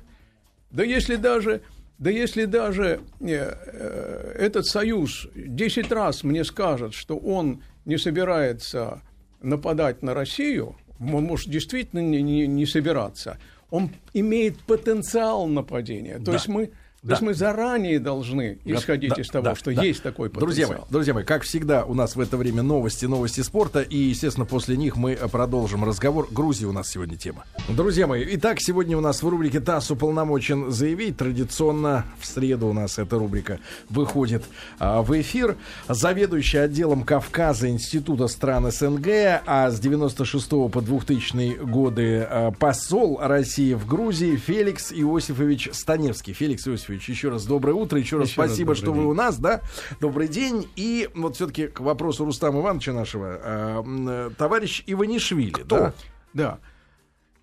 Да 0.72 0.84
если 0.84 1.16
даже 1.16 1.62
да 2.00 2.10
если 2.10 2.46
даже 2.46 3.02
э, 3.22 3.28
э, 3.28 4.36
этот 4.40 4.66
союз 4.66 5.28
10 5.36 5.92
раз 5.92 6.24
мне 6.24 6.44
скажет, 6.44 6.94
что 6.94 7.18
он 7.18 7.64
не 7.86 7.98
собирается 7.98 9.02
нападать 9.42 10.02
на 10.02 10.14
Россию, 10.14 10.76
он 11.00 11.24
может 11.24 11.50
действительно 11.50 12.00
не, 12.00 12.22
не, 12.22 12.48
не 12.48 12.66
собираться, 12.66 13.38
он 13.70 13.92
имеет 14.14 14.60
потенциал 14.62 15.48
нападения. 15.48 16.18
То 16.18 16.26
да. 16.26 16.34
есть 16.34 16.48
мы 16.48 16.72
то 17.04 17.10
да. 17.10 17.14
есть 17.16 17.22
мы 17.22 17.34
заранее 17.34 18.00
должны 18.00 18.60
исходить 18.64 19.10
да, 19.14 19.22
из 19.22 19.28
того, 19.28 19.44
да, 19.44 19.56
что 19.56 19.76
да. 19.76 19.84
есть 19.84 20.02
такой 20.02 20.30
потенциал. 20.30 20.48
Друзья 20.48 20.68
мои, 20.70 20.78
друзья 20.90 21.14
мои, 21.14 21.26
как 21.26 21.44
всегда, 21.44 21.84
у 21.84 21.94
нас 21.94 22.16
в 22.16 22.20
это 22.22 22.38
время 22.38 22.64
новости, 22.64 23.06
новости 23.06 23.42
спорта, 23.42 23.82
и, 23.82 23.98
естественно, 23.98 24.46
после 24.46 24.78
них 24.78 24.96
мы 24.96 25.18
продолжим 25.30 25.84
разговор. 25.84 26.30
Грузия 26.32 26.68
у 26.68 26.72
нас 26.72 26.88
сегодня 26.88 27.18
тема. 27.18 27.44
Друзья 27.68 28.08
мои, 28.08 28.26
итак, 28.30 28.62
сегодня 28.62 28.98
у 28.98 29.02
нас 29.02 29.22
в 29.22 29.28
рубрике 29.28 29.60
«ТАСС 29.60 29.92
уполномочен 29.92 30.72
заявить». 30.72 31.18
Традиционно 31.18 32.06
в 32.22 32.26
среду 32.26 32.68
у 32.68 32.74
нас 32.74 32.98
эта 32.98 33.20
рубрика 33.20 33.60
выходит 33.90 34.46
а, 34.80 35.02
в 35.02 35.20
эфир. 35.20 35.58
Заведующий 35.90 36.60
отделом 36.60 37.04
Кавказа 37.04 37.68
Института 37.68 38.30
стран 38.30 38.72
СНГ, 38.72 39.42
а 39.46 39.70
с 39.70 39.78
96 39.78 40.50
по 40.72 40.80
2000 40.82 41.66
годы 41.66 42.26
а, 42.30 42.52
посол 42.52 43.20
России 43.22 43.74
в 43.74 43.86
Грузии 43.88 44.38
Феликс 44.38 44.94
Иосифович 44.94 45.72
Станевский. 45.74 46.32
Феликс 46.32 46.66
Иосифович 46.66 46.93
Иосифович, 46.94 47.10
еще 47.10 47.30
раз 47.30 47.46
доброе 47.46 47.74
утро, 47.74 48.00
еще 48.00 48.18
раз 48.18 48.30
еще 48.30 48.36
спасибо, 48.36 48.70
раз 48.70 48.78
что 48.78 48.88
день. 48.88 48.96
вы 48.96 49.08
у 49.08 49.14
нас, 49.14 49.38
да, 49.38 49.62
добрый 50.00 50.28
день. 50.28 50.68
И 50.76 51.10
вот 51.16 51.36
все-таки 51.36 51.68
к 51.68 51.80
вопросу 51.80 52.26
Рустама 52.26 52.62
Ивановича 52.62 52.94
нашего, 52.94 53.40
э, 53.44 54.30
товарищ 54.38 54.84
Иванишвили, 54.88 55.52
Кто? 55.52 55.78
да? 55.78 55.94
Да. 56.34 56.60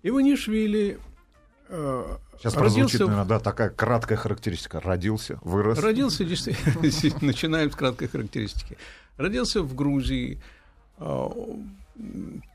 Иванишвили 0.03 0.99
э, 1.69 2.17
Сейчас 2.37 2.55
родился... 2.55 2.75
прозвучит, 2.75 2.99
наверное, 3.01 3.25
да, 3.25 3.39
такая 3.39 3.69
краткая 3.69 4.17
характеристика. 4.17 4.79
Родился, 4.79 5.39
вырос. 5.43 5.79
Родился, 5.79 6.25
действительно, 6.25 7.27
начинаем 7.27 7.71
с 7.71 7.75
краткой 7.75 8.07
характеристики. 8.07 8.77
Родился 9.17 9.61
в 9.61 9.75
Грузии, 9.75 10.41
э, 10.97 11.27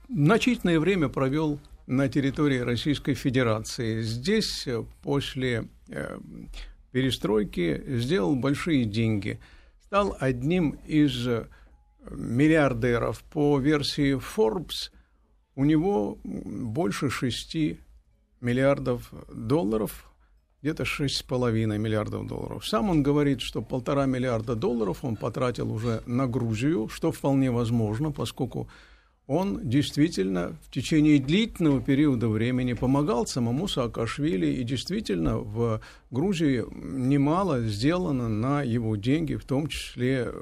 значительное 0.08 0.80
время 0.80 1.08
провел 1.08 1.60
на 1.86 2.08
территории 2.08 2.58
Российской 2.58 3.14
Федерации. 3.14 4.02
Здесь 4.02 4.66
после 5.02 5.68
э, 5.88 6.18
перестройки, 6.96 7.82
сделал 7.88 8.36
большие 8.36 8.86
деньги, 8.86 9.38
стал 9.82 10.16
одним 10.18 10.78
из 10.86 11.28
э, 11.28 11.46
миллиардеров. 12.10 13.22
По 13.24 13.58
версии 13.58 14.16
Forbes 14.16 14.90
у 15.56 15.66
него 15.66 16.18
больше 16.24 17.10
6 17.10 17.54
миллиардов 18.40 19.12
долларов, 19.30 20.10
где-то 20.62 20.84
6,5 20.84 21.76
миллиардов 21.76 22.26
долларов. 22.26 22.66
Сам 22.66 22.88
он 22.88 23.02
говорит, 23.02 23.42
что 23.42 23.60
полтора 23.60 24.06
миллиарда 24.06 24.54
долларов 24.54 25.04
он 25.04 25.16
потратил 25.16 25.70
уже 25.70 26.02
на 26.06 26.26
Грузию, 26.26 26.88
что 26.88 27.12
вполне 27.12 27.50
возможно, 27.50 28.10
поскольку 28.10 28.70
он 29.26 29.68
действительно 29.68 30.56
в 30.62 30.70
течение 30.70 31.18
длительного 31.18 31.80
периода 31.80 32.28
времени 32.28 32.74
помогал 32.74 33.26
самому 33.26 33.66
Саакашвили, 33.66 34.46
и 34.46 34.62
действительно 34.62 35.38
в 35.38 35.80
Грузии 36.10 36.64
немало 36.72 37.62
сделано 37.62 38.28
на 38.28 38.62
его 38.62 38.94
деньги, 38.94 39.34
в 39.34 39.44
том 39.44 39.66
числе 39.66 40.32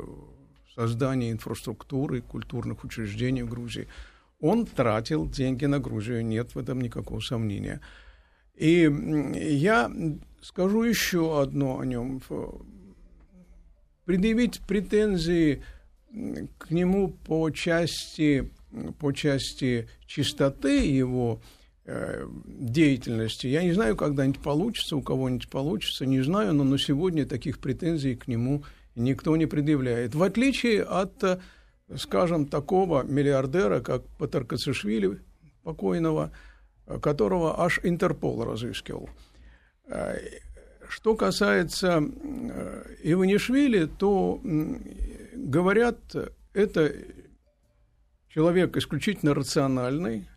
создание 0.74 1.32
инфраструктуры, 1.32 2.20
культурных 2.20 2.84
учреждений 2.84 3.42
в 3.42 3.48
Грузии. 3.48 3.88
Он 4.40 4.66
тратил 4.66 5.26
деньги 5.26 5.64
на 5.64 5.78
Грузию, 5.78 6.24
нет 6.24 6.54
в 6.54 6.58
этом 6.58 6.80
никакого 6.82 7.20
сомнения. 7.20 7.80
И 8.54 8.90
я 9.34 9.90
скажу 10.42 10.82
еще 10.82 11.40
одно 11.40 11.80
о 11.80 11.86
нем. 11.86 12.20
Предъявить 14.04 14.60
претензии 14.60 15.62
к 16.58 16.70
нему 16.70 17.08
по 17.08 17.48
части 17.50 18.50
по 18.98 19.12
части 19.12 19.88
чистоты 20.06 20.86
его 20.86 21.40
э, 21.84 22.26
деятельности. 22.46 23.46
Я 23.46 23.62
не 23.62 23.72
знаю, 23.72 23.96
когда-нибудь 23.96 24.42
получится, 24.42 24.96
у 24.96 25.02
кого-нибудь 25.02 25.48
получится, 25.48 26.06
не 26.06 26.20
знаю, 26.22 26.54
но 26.54 26.64
на 26.64 26.78
сегодня 26.78 27.26
таких 27.26 27.58
претензий 27.58 28.16
к 28.16 28.28
нему 28.28 28.64
никто 28.94 29.36
не 29.36 29.46
предъявляет. 29.46 30.14
В 30.14 30.22
отличие 30.22 30.82
от, 30.82 31.22
э, 31.22 31.38
скажем, 31.96 32.46
такого 32.46 33.02
миллиардера, 33.02 33.80
как 33.80 34.06
Патаркацишвили, 34.18 35.20
покойного, 35.62 36.32
которого 37.00 37.60
аж 37.60 37.80
Интерпол 37.82 38.44
разыскивал. 38.44 39.08
Э, 39.86 40.16
что 40.88 41.16
касается 41.16 42.04
Иванишвили, 43.02 43.86
то, 43.86 44.40
говорят, 45.34 45.96
это 46.52 46.92
человек 48.34 48.76
исключительно 48.76 49.32
рациональный, 49.32 50.28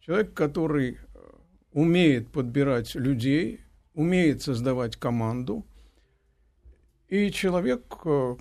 человек, 0.00 0.34
который 0.34 0.94
э, 0.94 1.18
умеет 1.72 2.32
подбирать 2.32 2.96
людей, 2.96 3.60
умеет 3.94 4.42
создавать 4.42 4.96
команду, 4.96 5.64
и 7.06 7.30
человек 7.30 7.98
э, 8.04 8.36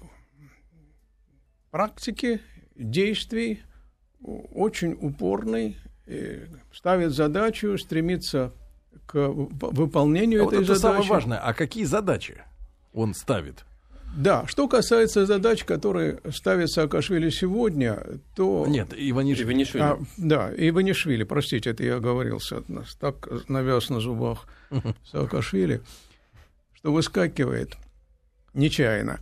практики, 1.69 2.41
действий, 2.75 3.61
очень 4.21 4.93
упорный, 4.99 5.77
ставит 6.73 7.11
задачу, 7.11 7.77
стремится 7.77 8.53
к 9.05 9.27
выполнению 9.27 10.43
а 10.43 10.47
этой 10.47 10.59
вот 10.59 10.63
это 10.63 10.75
задачи. 10.75 10.81
самое 10.81 11.09
важное. 11.09 11.37
А 11.37 11.53
какие 11.53 11.83
задачи 11.83 12.43
он 12.91 13.13
ставит? 13.13 13.65
Да, 14.15 14.45
что 14.47 14.67
касается 14.69 15.25
задач, 15.25 15.65
которые 15.65 16.19
ставит 16.33 16.71
Саакашвили 16.71 17.29
сегодня, 17.29 18.01
то... 18.35 18.65
Нет, 18.65 18.93
Иванишвили. 18.95 19.45
Иванишвили. 19.45 19.83
А, 19.83 19.99
да, 20.17 20.51
Иванишвили, 20.55 21.23
простите, 21.23 21.71
это 21.71 21.83
я 21.83 21.97
оговорился, 21.97 22.63
так 22.99 23.27
навяз 23.49 23.89
на 23.89 23.99
зубах 23.99 24.47
Саакашвили, 25.11 25.81
что 26.73 26.93
выскакивает 26.93 27.75
нечаянно. 28.53 29.19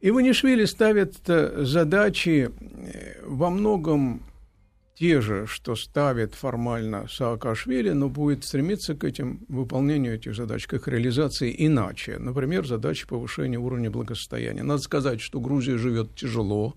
Иванишвили 0.00 0.64
ставит 0.66 1.16
э, 1.26 1.64
задачи 1.64 2.50
э, 2.60 3.20
во 3.24 3.50
многом 3.50 4.22
те 4.98 5.20
же, 5.20 5.46
что 5.46 5.76
ставит 5.76 6.34
формально 6.34 7.06
Саакашвили, 7.08 7.90
но 7.90 8.08
будет 8.08 8.44
стремиться 8.44 8.94
к 8.94 9.04
этим 9.04 9.44
выполнению 9.48 10.16
этих 10.16 10.34
задач, 10.34 10.66
к 10.66 10.74
их 10.74 10.88
реализации 10.88 11.54
иначе. 11.56 12.18
Например, 12.18 12.66
задачи 12.66 13.06
повышения 13.06 13.58
уровня 13.58 13.90
благосостояния. 13.90 14.64
Надо 14.64 14.82
сказать, 14.82 15.20
что 15.20 15.38
Грузия 15.38 15.78
живет 15.78 16.16
тяжело. 16.16 16.74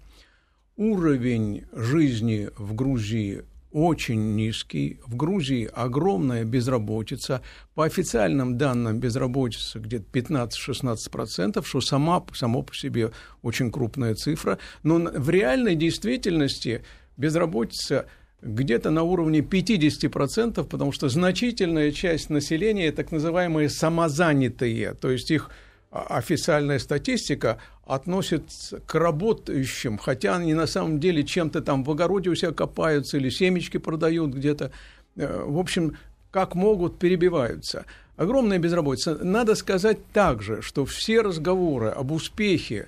Уровень 0.78 1.66
жизни 1.74 2.50
в 2.58 2.76
Грузии 2.76 3.44
очень 3.72 4.36
низкий. 4.36 5.00
В 5.08 5.16
Грузии 5.16 5.70
огромная 5.74 6.44
безработица. 6.44 7.42
По 7.74 7.86
официальным 7.86 8.58
данным 8.58 9.00
безработица 9.00 9.80
где-то 9.80 10.06
15-16%, 10.12 11.66
что 11.66 11.82
сама, 11.82 12.24
само 12.34 12.62
по 12.62 12.76
себе 12.76 13.12
очень 13.42 13.72
крупная 13.72 14.14
цифра. 14.14 14.60
Но 14.84 15.00
в 15.00 15.30
реальной 15.30 15.76
действительности 15.76 16.84
безработица 17.18 18.08
где-то 18.42 18.90
на 18.90 19.04
уровне 19.04 19.40
50%, 19.40 20.64
потому 20.64 20.92
что 20.92 21.10
значительная 21.10 21.92
часть 21.92 22.30
населения 22.30 22.92
так 22.92 23.12
называемые 23.12 23.70
самозанятые, 23.70 24.94
то 24.96 25.12
есть 25.12 25.30
их 25.32 25.50
официальная 25.92 26.80
статистика 26.80 27.60
относит 27.86 28.44
к 28.86 28.96
работающим, 28.96 29.98
хотя 29.98 30.38
они 30.38 30.54
на 30.54 30.66
самом 30.66 31.00
деле 31.00 31.24
чем-то 31.24 31.62
там 31.62 31.84
в 31.84 31.92
огороде 31.92 32.30
у 32.30 32.36
себя 32.36 32.52
копаются 32.52 33.18
или 33.18 33.30
семечки 33.30 33.78
продают 33.78 34.34
где-то. 34.34 34.72
в 35.16 35.60
общем, 35.60 35.98
как 36.32 36.56
могут, 36.56 36.98
перебиваются. 36.98 37.86
Огромная 38.16 38.58
безработица. 38.58 39.16
Надо 39.22 39.56
сказать 39.56 39.98
также, 40.14 40.62
что 40.62 40.86
все 40.86 41.22
разговоры 41.22 41.90
об 41.90 42.12
успехе 42.12 42.88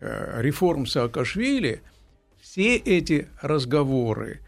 реформ 0.00 0.86
Саакашвили, 0.86 1.80
все 2.52 2.76
эти 2.76 3.28
разговоры, 3.40 4.40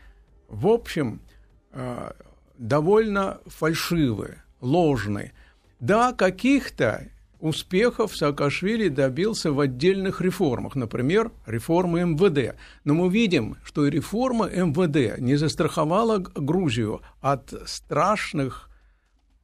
в 0.49 0.67
общем, 0.67 1.23
довольно 2.59 3.41
фальшивы, 3.47 4.43
ложны. 4.61 5.33
Да, 5.81 6.13
каких-то 6.13 7.09
успехов 7.41 8.15
Саакашвили 8.15 8.89
добился 8.89 9.53
в 9.53 9.61
отдельных 9.61 10.21
реформах, 10.21 10.75
например, 10.75 11.33
реформы 11.47 12.03
МВД. 12.03 12.57
Но 12.85 12.93
мы 12.93 13.09
видим, 13.09 13.57
что 13.65 13.87
и 13.87 13.91
реформа 13.91 14.51
МВД 14.51 15.19
не 15.19 15.37
застраховала 15.37 16.19
Грузию 16.19 17.01
от 17.23 17.55
страшных, 17.65 18.69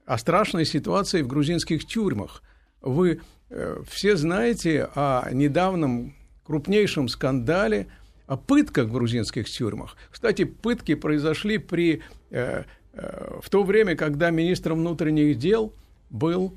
о 0.05 0.19
страшной 0.19 0.67
ситуации 0.67 1.23
в 1.23 1.29
грузинских 1.29 1.87
тюрьмах. 1.87 2.43
Вы 2.83 3.23
э, 3.49 3.83
все 3.89 4.17
знаете 4.17 4.91
о 4.95 5.31
недавнем 5.33 6.15
крупнейшем 6.45 7.09
скандале 7.09 7.87
о 8.31 8.37
пытках 8.37 8.87
в 8.87 8.93
грузинских 8.93 9.49
тюрьмах. 9.49 9.97
Кстати, 10.11 10.45
пытки 10.45 10.95
произошли 10.95 11.59
при, 11.59 12.03
э, 12.31 12.65
э, 12.93 13.39
в 13.43 13.51
то 13.51 13.63
время, 13.63 13.97
когда 13.97 14.31
министром 14.31 14.79
внутренних 14.79 15.39
дел 15.39 15.73
был 16.11 16.55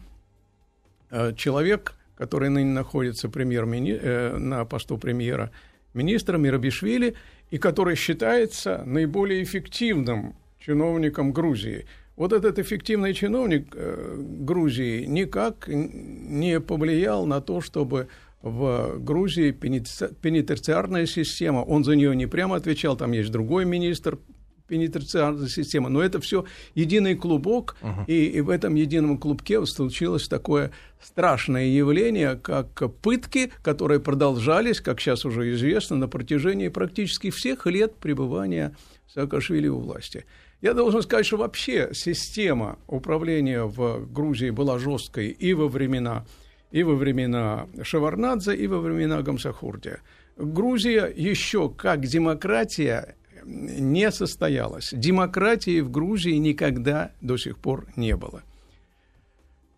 Э, 1.15 1.31
человек, 1.35 1.93
который 2.15 2.49
ныне 2.49 2.71
находится 2.71 3.29
премьер 3.29 3.65
э, 3.65 4.35
на 4.35 4.65
посту 4.65 4.97
премьера 4.97 5.51
министра 5.93 6.39
Мирабишвили, 6.39 7.13
и 7.51 7.59
который 7.59 7.95
считается 7.95 8.81
наиболее 8.83 9.43
эффективным 9.43 10.35
чиновником 10.57 11.31
Грузии. 11.31 11.85
Вот 12.15 12.31
этот 12.31 12.59
эффективный 12.59 13.13
чиновник 13.13 13.73
э, 13.73 14.15
Грузии 14.19 15.05
никак 15.05 15.67
не 15.67 16.59
повлиял 16.59 17.25
на 17.25 17.41
то, 17.41 17.59
чтобы 17.59 18.07
в 18.43 18.97
Грузии 18.99 19.51
пенитенциарная 19.51 21.05
система, 21.05 21.59
он 21.59 21.83
за 21.83 21.95
нее 21.95 22.15
не 22.15 22.27
прямо 22.27 22.57
отвечал, 22.57 22.97
там 22.97 23.13
есть 23.13 23.31
другой 23.31 23.65
министр 23.65 24.19
пенитенциарная 24.67 25.47
система. 25.47 25.89
Но 25.89 26.01
это 26.01 26.19
все 26.19 26.45
единый 26.75 27.15
клубок, 27.15 27.75
uh-huh. 27.81 28.05
и, 28.07 28.25
и 28.25 28.41
в 28.41 28.49
этом 28.49 28.75
едином 28.75 29.17
клубке 29.17 29.65
случилось 29.65 30.27
такое 30.27 30.71
страшное 31.01 31.65
явление, 31.65 32.35
как 32.35 32.93
пытки, 33.01 33.51
которые 33.61 33.99
продолжались, 33.99 34.81
как 34.81 34.99
сейчас 34.99 35.25
уже 35.25 35.53
известно, 35.53 35.95
на 35.95 36.07
протяжении 36.07 36.69
практически 36.69 37.29
всех 37.29 37.65
лет 37.65 37.95
пребывания 37.95 38.75
Саакашвили 39.13 39.67
у 39.67 39.79
власти. 39.79 40.25
Я 40.63 40.73
должен 40.73 41.01
сказать, 41.01 41.25
что 41.25 41.35
вообще 41.35 41.89
система 41.91 42.79
управления 42.87 43.65
в 43.65 44.09
Грузии 44.09 44.49
была 44.49 44.79
жесткой 44.79 45.27
и 45.27 45.53
во 45.53 45.67
времена, 45.67 46.25
и 46.71 46.83
во 46.83 46.95
времена 46.95 47.67
Шеварнадзе, 47.81 48.55
и 48.55 48.65
во 48.67 48.79
времена 48.79 49.21
Гамсахурдия. 49.21 49.99
Грузия 50.37 51.11
еще 51.13 51.69
как 51.69 52.05
демократия 52.05 53.17
не 53.43 54.09
состоялась. 54.09 54.91
Демократии 54.93 55.81
в 55.81 55.91
Грузии 55.91 56.37
никогда 56.37 57.11
до 57.19 57.35
сих 57.35 57.57
пор 57.57 57.85
не 57.97 58.15
было. 58.15 58.41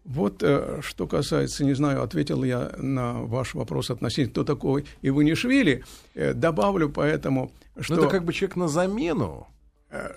Вот 0.04 0.43
э, 0.43 0.82
что 0.84 1.08
касается, 1.08 1.65
не 1.65 1.74
знаю, 1.74 2.04
ответил 2.04 2.43
я 2.43 2.74
на 2.78 3.24
ваш 3.24 3.56
вопрос 3.56 3.89
относительно, 3.89 4.30
кто 4.30 4.43
такой 4.43 4.86
Иванишвили, 5.02 5.84
э, 6.13 6.36
добавлю 6.36 6.89
поэтому, 6.89 7.52
ну, 7.76 7.82
что... 7.82 7.95
Но 7.95 8.02
это 8.04 8.12
как 8.12 8.24
бы 8.24 8.34
человек 8.34 8.56
на 8.56 8.67
замену 8.67 9.48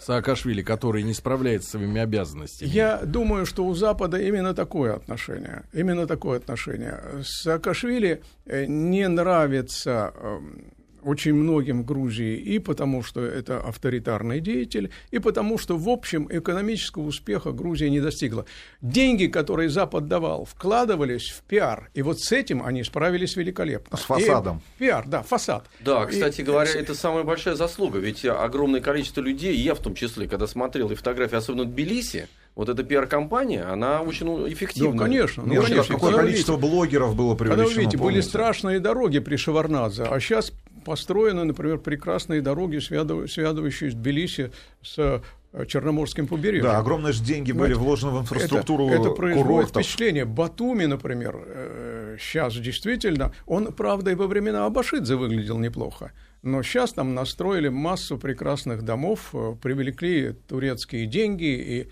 Саакашвили, 0.00 0.62
который 0.62 1.02
не 1.02 1.14
справляется 1.14 1.68
с 1.68 1.70
своими 1.72 2.00
обязанностями. 2.00 2.68
Я 2.68 2.98
думаю, 3.04 3.46
что 3.46 3.64
у 3.64 3.74
Запада 3.74 4.18
именно 4.18 4.54
такое 4.54 4.94
отношение. 4.94 5.64
Именно 5.72 6.06
такое 6.06 6.38
отношение. 6.38 7.00
Саакашвили 7.24 8.22
не 8.46 9.08
нравится 9.08 10.12
эм, 10.16 10.72
очень 11.08 11.34
многим 11.34 11.82
в 11.82 11.86
Грузии 11.86 12.36
и 12.36 12.58
потому, 12.58 13.02
что 13.02 13.22
это 13.22 13.60
авторитарный 13.60 14.40
деятель, 14.40 14.90
и 15.10 15.18
потому, 15.18 15.56
что, 15.58 15.76
в 15.76 15.88
общем, 15.88 16.28
экономического 16.30 17.04
успеха 17.04 17.52
Грузия 17.52 17.88
не 17.88 18.00
достигла. 18.00 18.44
Деньги, 18.82 19.26
которые 19.26 19.70
Запад 19.70 20.06
давал, 20.06 20.44
вкладывались 20.44 21.30
в 21.30 21.42
пиар, 21.42 21.90
и 21.94 22.02
вот 22.02 22.20
с 22.20 22.30
этим 22.32 22.62
они 22.62 22.84
справились 22.84 23.36
великолепно. 23.36 23.96
С 23.96 24.02
фасадом. 24.02 24.62
И, 24.76 24.80
пиар, 24.80 25.04
да, 25.08 25.22
фасад. 25.22 25.64
Да, 25.80 26.04
кстати 26.06 26.42
и, 26.42 26.44
говоря, 26.44 26.70
это 26.70 26.94
самая 26.94 27.24
большая 27.24 27.54
заслуга, 27.54 27.98
ведь 27.98 28.24
огромное 28.24 28.80
количество 28.80 29.22
людей, 29.22 29.56
я 29.56 29.74
в 29.74 29.80
том 29.80 29.94
числе, 29.94 30.28
когда 30.28 30.46
смотрел 30.46 30.90
и 30.90 30.94
фотографии, 30.94 31.36
особенно 31.36 31.64
в 31.64 31.68
Тбилиси, 31.68 32.28
вот 32.58 32.68
эта 32.68 32.82
пиар-компания, 32.82 33.62
она 33.62 34.02
очень 34.02 34.26
эффективна. 34.52 34.90
Ну, 34.90 34.98
конечно. 34.98 35.44
Ну, 35.46 35.62
конечно. 35.62 35.94
Какое 35.94 36.16
количество 36.16 36.56
видите, 36.56 36.68
блогеров 36.68 37.14
было 37.14 37.36
привлечено, 37.36 37.64
Когда 37.64 37.74
вы 37.74 37.80
видите, 37.80 37.98
помните? 37.98 38.16
были 38.16 38.20
страшные 38.20 38.80
дороги 38.80 39.20
при 39.20 39.36
Шеварнадзе, 39.36 40.02
а 40.02 40.18
сейчас 40.18 40.52
построены, 40.88 41.44
например, 41.44 41.76
прекрасные 41.76 42.40
дороги, 42.40 42.78
связывающие 42.78 43.90
Тбилиси 43.90 44.50
с 44.82 45.22
э, 45.52 45.66
Черноморским 45.66 46.26
побережьем. 46.26 46.64
Да, 46.64 46.78
огромные 46.78 47.12
же 47.12 47.22
деньги 47.22 47.52
были 47.52 47.72
это, 47.72 47.80
вложены 47.80 48.12
в 48.12 48.20
инфраструктуру 48.22 48.88
Это, 48.88 49.02
это 49.02 49.10
производит 49.10 49.68
впечатление. 49.68 50.24
Батуми, 50.24 50.86
например, 50.86 52.16
сейчас 52.18 52.56
э, 52.56 52.60
действительно, 52.60 53.34
он, 53.44 53.66
правда, 53.74 54.12
и 54.12 54.14
во 54.14 54.26
времена 54.26 54.64
Абашидзе 54.64 55.16
выглядел 55.16 55.58
неплохо. 55.58 56.12
Но 56.42 56.62
сейчас 56.62 56.94
там 56.94 57.14
настроили 57.14 57.68
массу 57.68 58.16
прекрасных 58.16 58.80
домов, 58.80 59.28
э, 59.34 59.56
привлекли 59.60 60.32
турецкие 60.48 61.04
деньги 61.04 61.44
и 61.44 61.88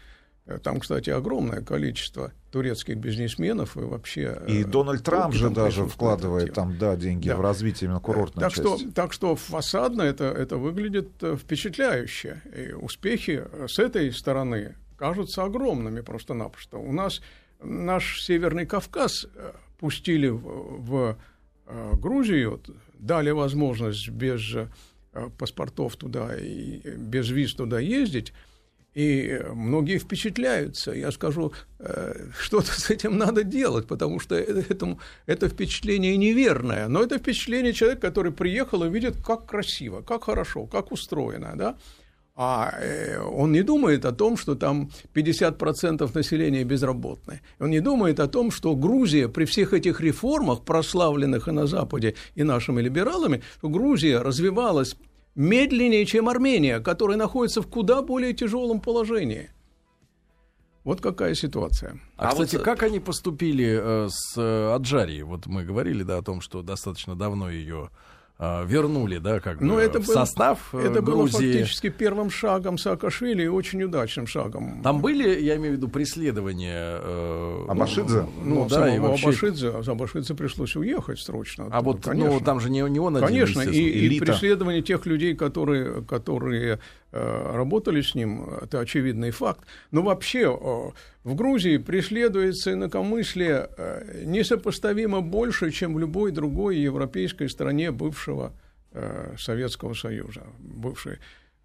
там, 0.63 0.79
кстати, 0.79 1.11
огромное 1.11 1.61
количество 1.61 2.33
турецких 2.53 2.97
бизнесменов 2.99 3.77
и 3.77 3.81
вообще... 3.81 4.41
И 4.47 4.63
Дональд 4.63 5.03
Трамп 5.03 5.35
же 5.35 5.51
даже 5.51 5.87
вкладывает 5.87 6.55
там, 6.55 6.79
да, 6.79 6.95
деньги 6.95 7.29
да. 7.29 7.37
в 7.37 7.41
развитие 7.41 7.87
именно 7.89 8.01
курортной 8.01 8.45
так 8.45 8.53
части. 8.53 8.83
Что, 8.83 8.93
так 8.93 9.13
что 9.13 9.35
фасадно 9.35 10.03
это, 10.03 10.25
это 10.27 10.57
выглядит 10.57 11.11
э, 11.23 11.37
впечатляюще. 11.37 12.43
И 12.57 12.73
успехи 12.73 13.45
с 13.67 13.81
этой 13.81 14.13
стороны 14.13 14.77
кажутся 14.97 15.43
огромными 15.43 16.01
просто-напросто. 16.01 16.79
У 16.79 16.93
нас 16.93 17.21
наш 17.61 18.23
Северный 18.23 18.67
Кавказ 18.67 19.27
э, 19.35 19.53
пустили 19.79 20.29
в, 20.29 20.41
в 20.43 21.19
э, 21.67 21.93
Грузию, 21.97 22.63
дали 22.95 23.31
возможность 23.31 24.09
без 24.09 24.57
паспортов 25.39 25.97
туда 25.97 26.37
и 26.37 26.79
без 26.97 27.31
виз 27.31 27.55
туда 27.55 27.81
ездить, 27.81 28.33
и 28.97 29.43
многие 29.53 29.99
впечатляются. 29.99 30.93
Я 30.93 31.13
скажу, 31.13 31.53
э, 31.79 32.15
что-то 32.41 32.73
с 32.81 32.89
этим 32.89 33.19
надо 33.19 33.45
делать, 33.45 33.87
потому 33.87 34.21
что 34.21 34.35
этому, 34.35 34.99
это 35.27 35.49
впечатление 35.49 36.17
неверное. 36.17 36.89
Но 36.89 37.03
это 37.03 37.19
впечатление 37.19 37.75
человека, 37.75 38.01
который 38.01 38.33
приехал 38.33 38.85
и 38.85 38.89
видит, 38.89 39.17
как 39.23 39.45
красиво, 39.45 40.01
как 40.01 40.25
хорошо, 40.25 40.65
как 40.65 40.93
устроено. 40.93 41.53
Да? 41.57 41.77
А 42.37 42.73
э, 42.81 43.19
он 43.21 43.53
не 43.53 43.63
думает 43.63 44.07
о 44.07 44.13
том, 44.13 44.39
что 44.39 44.55
там 44.55 44.91
50% 45.15 46.11
населения 46.15 46.65
безработные. 46.65 47.43
Он 47.61 47.71
не 47.71 47.81
думает 47.81 48.19
о 48.19 48.29
том, 48.29 48.51
что 48.51 48.75
Грузия 48.77 49.29
при 49.29 49.45
всех 49.45 49.75
этих 49.75 50.01
реформах, 50.01 50.65
прославленных 50.65 51.49
и 51.49 51.53
на 51.53 51.67
Западе, 51.67 52.15
и 52.35 52.45
нашими 52.45 52.81
либералами, 52.81 53.43
что 53.59 53.69
Грузия 53.69 54.21
развивалась 54.21 54.97
медленнее, 55.37 56.05
чем 56.07 56.29
Армения, 56.29 56.81
которая 56.81 57.17
находится 57.17 57.63
в 57.63 57.69
куда 57.69 58.03
более 58.03 58.33
тяжелом 58.33 58.81
положении. 58.81 59.51
Вот 60.83 61.01
какая 61.01 61.35
ситуация. 61.35 62.01
А, 62.17 62.29
а 62.29 62.31
кстати, 62.31 62.57
вот... 62.57 62.65
как 62.65 62.83
они 62.83 63.01
поступили 63.01 63.79
э, 63.81 64.09
с 64.09 64.35
э, 64.37 64.75
Аджарией? 64.75 65.23
Вот 65.23 65.47
мы 65.47 65.65
говорили, 65.65 66.05
да, 66.05 66.19
о 66.19 66.23
том, 66.23 66.41
что 66.41 66.63
достаточно 66.63 67.17
давно 67.17 67.51
ее 67.51 67.91
вернули, 68.39 69.17
да, 69.19 69.41
как 69.41 69.59
бы, 69.59 69.65
Но 69.65 69.75
ну, 69.75 69.81
это 69.81 69.99
в 69.99 70.07
состав 70.07 70.69
было, 70.73 70.81
Это 70.83 71.01
Грузии. 71.01 71.03
было 71.03 71.29
фактически 71.29 71.89
первым 71.89 72.29
шагом 72.31 72.77
Саакашвили 72.77 73.45
и 73.45 73.49
очень 73.49 73.83
удачным 73.83 74.27
шагом. 74.27 74.83
Там 74.83 75.01
были, 75.01 75.41
я 75.41 75.57
имею 75.57 75.75
в 75.75 75.77
виду, 75.77 75.89
преследования... 75.89 77.01
Э, 77.03 77.65
Абашидзе? 77.69 78.27
Ну, 78.43 78.55
ну 78.65 78.69
да, 78.69 78.95
и 78.95 78.99
вообще... 78.99 79.29
Абашидзе, 79.29 79.69
а 79.71 79.83
Абашидзе 79.91 80.35
пришлось 80.35 80.77
уехать 80.77 81.19
срочно. 81.19 81.69
А 81.71 81.81
вот, 81.81 82.05
конечно. 82.05 82.35
ну, 82.35 82.41
там 82.41 82.61
же 82.61 82.69
не, 82.69 82.81
не 82.81 83.01
он 83.01 83.17
один, 83.17 83.27
Конечно, 83.27 83.63
и, 83.63 83.79
и 83.79 84.21
преследование 84.21 84.83
тех 84.83 85.07
людей, 85.07 85.35
которые, 85.35 86.03
которые 86.05 86.79
Э, 87.06 87.06
работали 87.13 88.01
с 88.03 88.15
ним, 88.15 88.49
это 88.63 88.81
очевидный 88.81 89.31
факт. 89.31 89.65
Но 89.91 90.03
вообще 90.03 90.41
э, 90.41 90.91
в 91.25 91.35
Грузии 91.35 91.79
преследуется 91.79 92.73
инакомыслие 92.73 93.71
э, 93.77 94.23
несопоставимо 94.25 95.21
больше, 95.21 95.71
чем 95.71 95.95
в 95.95 95.99
любой 95.99 96.33
другой 96.33 96.77
европейской 96.77 97.49
стране 97.49 97.91
бывшего 97.91 98.53
Советского 99.39 99.93
Союза, 99.93 100.43
бывшей, 100.59 101.19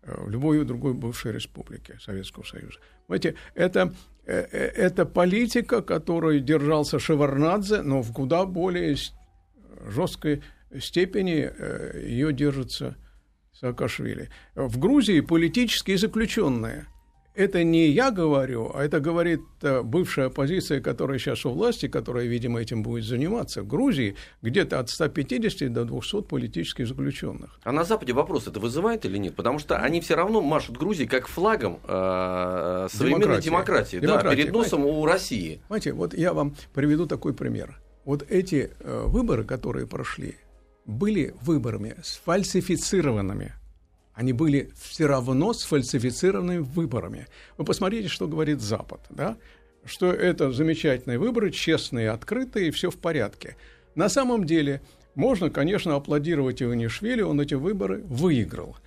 в 0.03 0.29
любой 0.29 0.65
другой 0.65 0.93
бывшей 0.93 1.31
республике 1.31 1.97
Советского 2.01 2.43
Союза. 2.43 2.77
Понимаете, 3.07 3.35
это, 3.55 3.93
это 4.25 5.05
политика, 5.05 5.81
которой 5.81 6.41
держался 6.41 6.99
Шеварнадзе, 6.99 7.83
но 7.83 8.01
в 8.01 8.11
куда 8.11 8.45
более 8.45 8.97
жесткой 9.87 10.43
степени 10.77 11.49
ее 12.05 12.33
держится 12.33 12.97
Саакашвили. 13.53 14.29
В 14.55 14.79
Грузии 14.79 15.19
политические 15.21 15.97
заключенные. 15.97 16.87
это 17.33 17.63
не 17.63 17.87
я 17.87 18.11
говорю, 18.11 18.71
а 18.73 18.83
это 18.83 18.99
говорит 18.99 19.41
э, 19.61 19.81
бывшая 19.83 20.27
оппозиция, 20.27 20.81
которая 20.81 21.17
сейчас 21.17 21.45
у 21.45 21.51
власти, 21.51 21.87
которая, 21.87 22.25
видимо, 22.25 22.59
этим 22.59 22.83
будет 22.83 23.05
заниматься. 23.05 23.61
В 23.61 23.67
Грузии 23.67 24.15
где-то 24.41 24.79
от 24.79 24.89
150 24.89 25.71
до 25.71 25.85
200 25.85 26.23
политических 26.23 26.87
заключенных. 26.87 27.59
А 27.63 27.71
на 27.71 27.83
Западе 27.83 28.13
вопрос 28.13 28.47
это 28.47 28.59
вызывает 28.59 29.05
или 29.05 29.17
нет? 29.17 29.35
Потому 29.35 29.59
что 29.59 29.77
они 29.77 30.01
все 30.01 30.15
равно 30.15 30.41
машут 30.41 30.77
Грузии 30.77 31.05
как 31.05 31.27
флагом 31.27 31.79
э, 31.87 32.87
современной 32.91 33.41
демократии, 33.41 33.45
демократии, 33.45 33.99
демократии 33.99 34.29
да, 34.29 34.35
перед 34.35 34.53
носом 34.53 34.81
понимаете? 34.81 34.99
у 34.99 35.05
России. 35.05 35.61
Понимаете, 35.67 35.93
вот 35.93 36.13
я 36.13 36.33
вам 36.33 36.55
приведу 36.73 37.05
такой 37.05 37.33
пример. 37.33 37.79
Вот 38.03 38.25
эти 38.29 38.71
э, 38.79 39.03
выборы, 39.07 39.45
которые 39.45 39.87
прошли, 39.87 40.35
были 40.85 41.35
выборами 41.41 41.95
сфальсифицированными 42.03 43.53
они 44.13 44.33
были 44.33 44.69
все 44.77 45.05
равно 45.07 45.53
сфальсифицированными 45.53 46.59
выборами. 46.59 47.27
Вы 47.57 47.65
посмотрите, 47.65 48.07
что 48.07 48.27
говорит 48.27 48.61
Запад, 48.61 48.99
да? 49.09 49.37
что 49.85 50.11
это 50.11 50.51
замечательные 50.51 51.17
выборы, 51.17 51.51
честные, 51.51 52.11
открытые, 52.11 52.67
и 52.67 52.71
все 52.71 52.91
в 52.91 52.97
порядке. 52.97 53.55
На 53.95 54.09
самом 54.09 54.45
деле, 54.45 54.81
можно, 55.15 55.49
конечно, 55.49 55.95
аплодировать 55.95 56.61
Иванишвили, 56.61 57.21
он 57.21 57.41
эти 57.41 57.55
выборы 57.55 58.03
выиграл. 58.03 58.77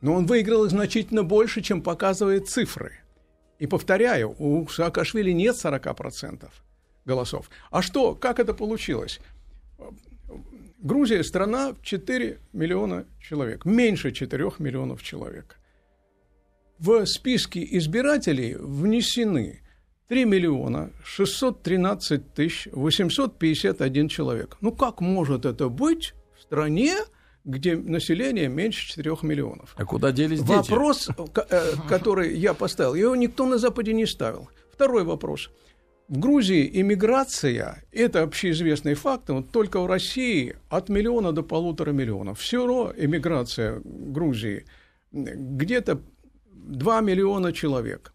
Но 0.00 0.14
он 0.14 0.26
выиграл 0.26 0.68
значительно 0.68 1.22
больше, 1.22 1.62
чем 1.62 1.82
показывают 1.82 2.48
цифры. 2.48 2.92
И 3.58 3.66
повторяю, 3.66 4.34
у 4.38 4.66
Саакашвили 4.66 5.30
нет 5.30 5.56
40% 5.56 6.50
голосов. 7.04 7.48
А 7.70 7.80
что, 7.80 8.14
как 8.14 8.38
это 8.38 8.52
получилось? 8.52 9.20
Грузия– 10.86 11.22
страна 11.24 11.72
в 11.72 11.82
4 11.82 12.38
миллиона 12.52 13.06
человек, 13.20 13.64
меньше 13.64 14.12
4 14.12 14.52
миллионов 14.60 15.02
человек. 15.02 15.58
В 16.78 17.04
списке 17.06 17.66
избирателей 17.76 18.54
внесены 18.54 19.62
3 20.08 20.24
миллиона 20.26 20.92
613 21.04 22.34
тысяч 22.34 22.68
851 22.70 24.08
человек. 24.08 24.56
Ну 24.60 24.70
как 24.70 25.00
может 25.00 25.44
это 25.44 25.68
быть 25.68 26.14
в 26.36 26.42
стране, 26.42 26.94
где 27.44 27.74
население 27.74 28.48
меньше 28.48 28.86
4 28.88 29.16
миллионов? 29.22 29.74
А 29.76 29.84
куда 29.84 30.12
делись 30.12 30.40
дети? 30.42 30.70
Вопрос, 30.70 31.08
э, 31.50 31.72
который 31.88 32.38
я 32.38 32.54
поставил, 32.54 32.94
его 32.94 33.16
никто 33.16 33.44
на 33.44 33.58
Западе 33.58 33.92
не 33.92 34.06
ставил. 34.06 34.48
Второй 34.72 35.02
вопрос– 35.02 35.50
в 36.08 36.18
Грузии 36.18 36.70
иммиграция– 36.80 37.82
это 37.92 38.22
общеизвестный 38.22 38.94
факт. 38.94 39.28
Вот 39.30 39.50
только 39.50 39.80
в 39.80 39.86
России 39.86 40.56
от 40.68 40.88
миллиона 40.88 41.32
до 41.32 41.42
полутора 41.42 41.92
миллионов. 41.92 42.38
Все 42.40 42.66
равно 42.66 42.92
иммиграция 42.96 43.80
Грузии 43.84 44.64
где-то 45.12 46.00
2 46.52 47.00
миллиона 47.00 47.52
человек. 47.52 48.12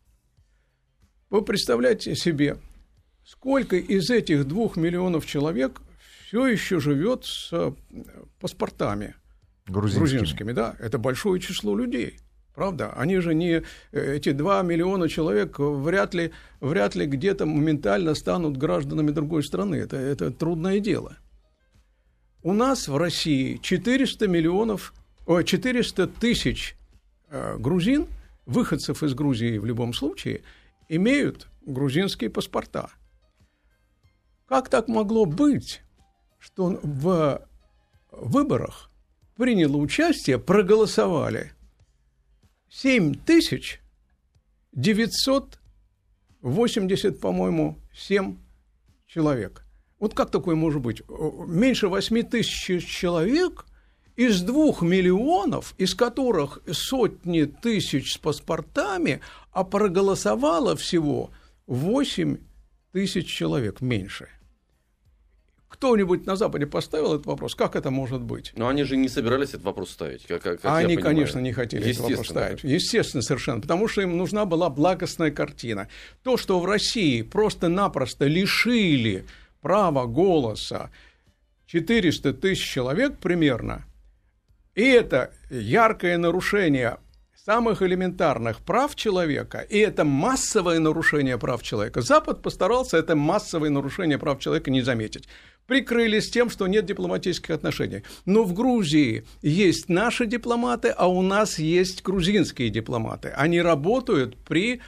Вы 1.30 1.42
представляете 1.44 2.16
себе, 2.16 2.58
сколько 3.26 3.76
из 3.76 4.10
этих 4.10 4.46
двух 4.46 4.78
миллионов 4.78 5.26
человек 5.26 5.82
все 6.28 6.48
еще 6.48 6.80
живет 6.80 7.26
с 7.26 7.74
паспортами 8.40 9.16
грузинскими. 9.68 10.00
грузинскими 10.00 10.52
да? 10.54 10.76
Это 10.80 10.98
большое 10.98 11.42
число 11.42 11.76
людей– 11.76 12.20
Правда? 12.54 12.92
Они 12.94 13.18
же 13.20 13.34
не... 13.34 13.64
Э, 13.92 14.16
эти 14.16 14.32
2 14.32 14.62
миллиона 14.64 15.08
человек 15.08 15.58
вряд 15.60 16.14
ли, 16.14 16.32
вряд 16.60 16.96
ли 16.96 17.06
где-то 17.06 17.46
моментально 17.46 18.14
станут 18.14 18.58
гражданами 18.58 19.12
другой 19.12 19.44
страны. 19.44 19.76
Это, 19.76 19.96
это 19.98 20.32
трудное 20.32 20.80
дело. 20.80 21.18
У 22.44 22.54
нас 22.54 22.88
в 22.88 22.98
России 22.98 23.58
400 23.58 24.28
миллионов... 24.28 24.94
400 25.46 26.08
тысяч 26.08 26.76
э, 27.30 27.56
грузин, 27.58 28.08
выходцев 28.46 29.02
из 29.02 29.14
Грузии 29.14 29.60
в 29.60 29.66
любом 29.66 29.94
случае, 29.94 30.42
имеют 30.90 31.48
грузинские 31.66 32.30
паспорта. 32.30 32.90
Как 34.46 34.68
так 34.68 34.90
могло 34.90 35.26
быть, 35.26 35.84
что 36.38 36.80
в 36.84 37.42
выборах 38.12 38.90
приняло 39.38 39.78
участие, 39.78 40.38
проголосовали– 40.38 41.54
7 42.72 43.16
тысяч 43.26 43.82
980, 44.72 47.20
по-моему, 47.20 47.78
7 47.94 48.38
человек. 49.08 49.66
Вот 50.00 50.14
как 50.14 50.32
такое 50.32 50.56
может 50.56 50.82
быть? 50.82 51.04
Меньше 51.10 51.90
8 51.90 52.24
тысяч 52.24 52.88
человек 52.88 53.66
из 54.16 54.42
двух 54.42 54.82
миллионов, 54.82 55.76
из 55.78 55.94
которых 55.96 56.60
сотни 56.72 57.44
тысяч 57.44 58.14
с 58.14 58.18
паспортами, 58.18 59.20
а 59.52 59.66
проголосовало 59.66 60.78
всего 60.78 61.32
8 61.68 62.38
тысяч 62.94 63.28
человек 63.28 63.82
меньше– 63.82 64.30
кто-нибудь 65.72 66.26
на 66.26 66.36
Западе 66.36 66.68
поставил 66.68 67.14
этот 67.14 67.26
вопрос? 67.26 67.56
Как 67.56 67.78
это 67.78 67.92
может 67.92 68.22
быть? 68.22 68.52
Но 68.58 68.68
они 68.68 68.84
же 68.84 68.98
не 68.98 69.08
собирались 69.08 69.50
этот 69.50 69.64
вопрос 69.64 69.92
ставить. 69.92 70.28
Как, 70.28 70.44
как 70.44 70.60
они, 70.64 70.98
конечно, 70.98 71.40
не 71.40 71.54
хотели 71.54 71.90
этот 71.92 72.10
вопрос 72.10 72.28
ставить. 72.28 72.64
Естественно, 72.64 73.22
совершенно. 73.22 73.62
Потому 73.62 73.88
что 73.88 74.02
им 74.02 74.18
нужна 74.18 74.46
была 74.46 74.70
благостная 74.70 75.32
картина. 75.32 75.88
То, 76.24 76.36
что 76.36 76.60
в 76.60 76.66
России 76.66 77.22
просто-напросто 77.22 78.26
лишили 78.26 79.26
права 79.62 80.06
голоса 80.08 80.92
400 81.68 82.34
тысяч 82.34 82.70
человек 82.70 83.18
примерно, 83.18 83.86
и 84.76 84.84
это 84.84 85.32
яркое 85.50 86.18
нарушение 86.18 86.98
самых 87.46 87.82
элементарных 87.82 88.60
прав 88.60 88.96
человека, 88.96 89.60
и 89.60 89.80
это 89.80 90.04
массовое 90.04 90.80
нарушение 90.80 91.38
прав 91.38 91.64
человека. 91.64 92.02
Запад 92.02 92.42
постарался 92.42 92.98
это 92.98 93.16
массовое 93.16 93.70
нарушение 93.70 94.18
прав 94.18 94.40
человека 94.40 94.70
не 94.70 94.82
заметить. 94.82 95.28
Прикрылись 95.68 96.30
тем, 96.30 96.50
что 96.50 96.68
нет 96.68 96.86
дипломатических 96.86 97.52
отношений. 97.52 98.04
Но 98.26 98.44
в 98.44 98.54
Грузии 98.54 99.26
есть 99.42 99.90
наши 99.90 100.26
дипломаты, 100.26 100.90
а 100.90 101.08
у 101.08 101.22
нас 101.22 101.60
есть 101.60 102.04
грузинские 102.04 102.70
дипломаты. 102.70 103.30
Они 103.30 103.62
работают 103.62 104.38
при 104.38 104.82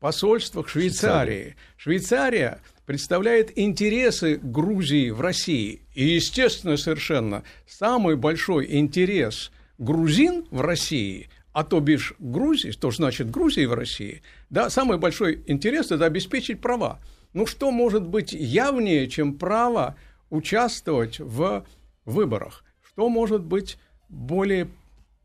посольствах 0.00 0.68
Швейцарии. 0.68 1.56
Швейцария 1.76 2.60
представляет 2.84 3.58
интересы 3.58 4.38
Грузии 4.42 5.10
в 5.10 5.20
России. 5.20 5.82
И, 5.94 6.04
естественно, 6.04 6.76
совершенно 6.76 7.42
самый 7.66 8.16
большой 8.16 8.74
интерес 8.76 9.50
грузин 9.78 10.46
в 10.50 10.60
России– 10.60 11.30
а 11.58 11.64
то 11.64 11.80
бишь 11.80 12.14
Грузии, 12.20 12.70
что 12.70 12.88
значит 12.92 13.32
Грузии 13.32 13.64
в 13.64 13.74
России, 13.74 14.22
да, 14.48 14.70
самый 14.70 14.96
большой 14.96 15.42
интерес– 15.48 15.90
это 15.90 16.04
обеспечить 16.04 16.60
права. 16.60 17.00
Ну, 17.32 17.46
что 17.46 17.72
может 17.72 18.06
быть 18.06 18.32
явнее, 18.32 19.08
чем 19.08 19.34
право 19.36 19.96
участвовать 20.30 21.18
в 21.18 21.66
выборах? 22.04 22.64
Что 22.82 23.08
может 23.08 23.42
быть 23.42 23.78
более 24.08 24.68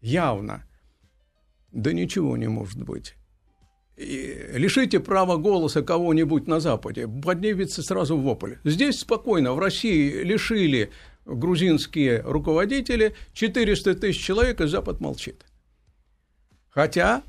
явно? 0.02 0.64
Да 1.72 1.92
ничего 1.92 2.38
не 2.38 2.48
может 2.48 2.84
быть. 2.84 3.16
И 3.96 4.50
лишите 4.54 5.00
права 5.00 5.38
голоса 5.38 5.84
кого-нибудь 5.84 6.48
на 6.48 6.60
Западе, 6.60 7.08
поднимется 7.08 7.84
сразу 7.84 8.18
вопль. 8.18 8.56
Здесь 8.64 9.00
спокойно, 9.00 9.54
в 9.54 9.60
России 9.60 10.24
лишили 10.24 10.92
грузинские 11.26 12.22
руководители 12.22 13.16
400 13.34 13.96
тысяч 13.96 14.24
человек, 14.24 14.62
и 14.62 14.68
Запад 14.68 15.00
молчит. 15.00 15.46
Хотя 16.70 17.24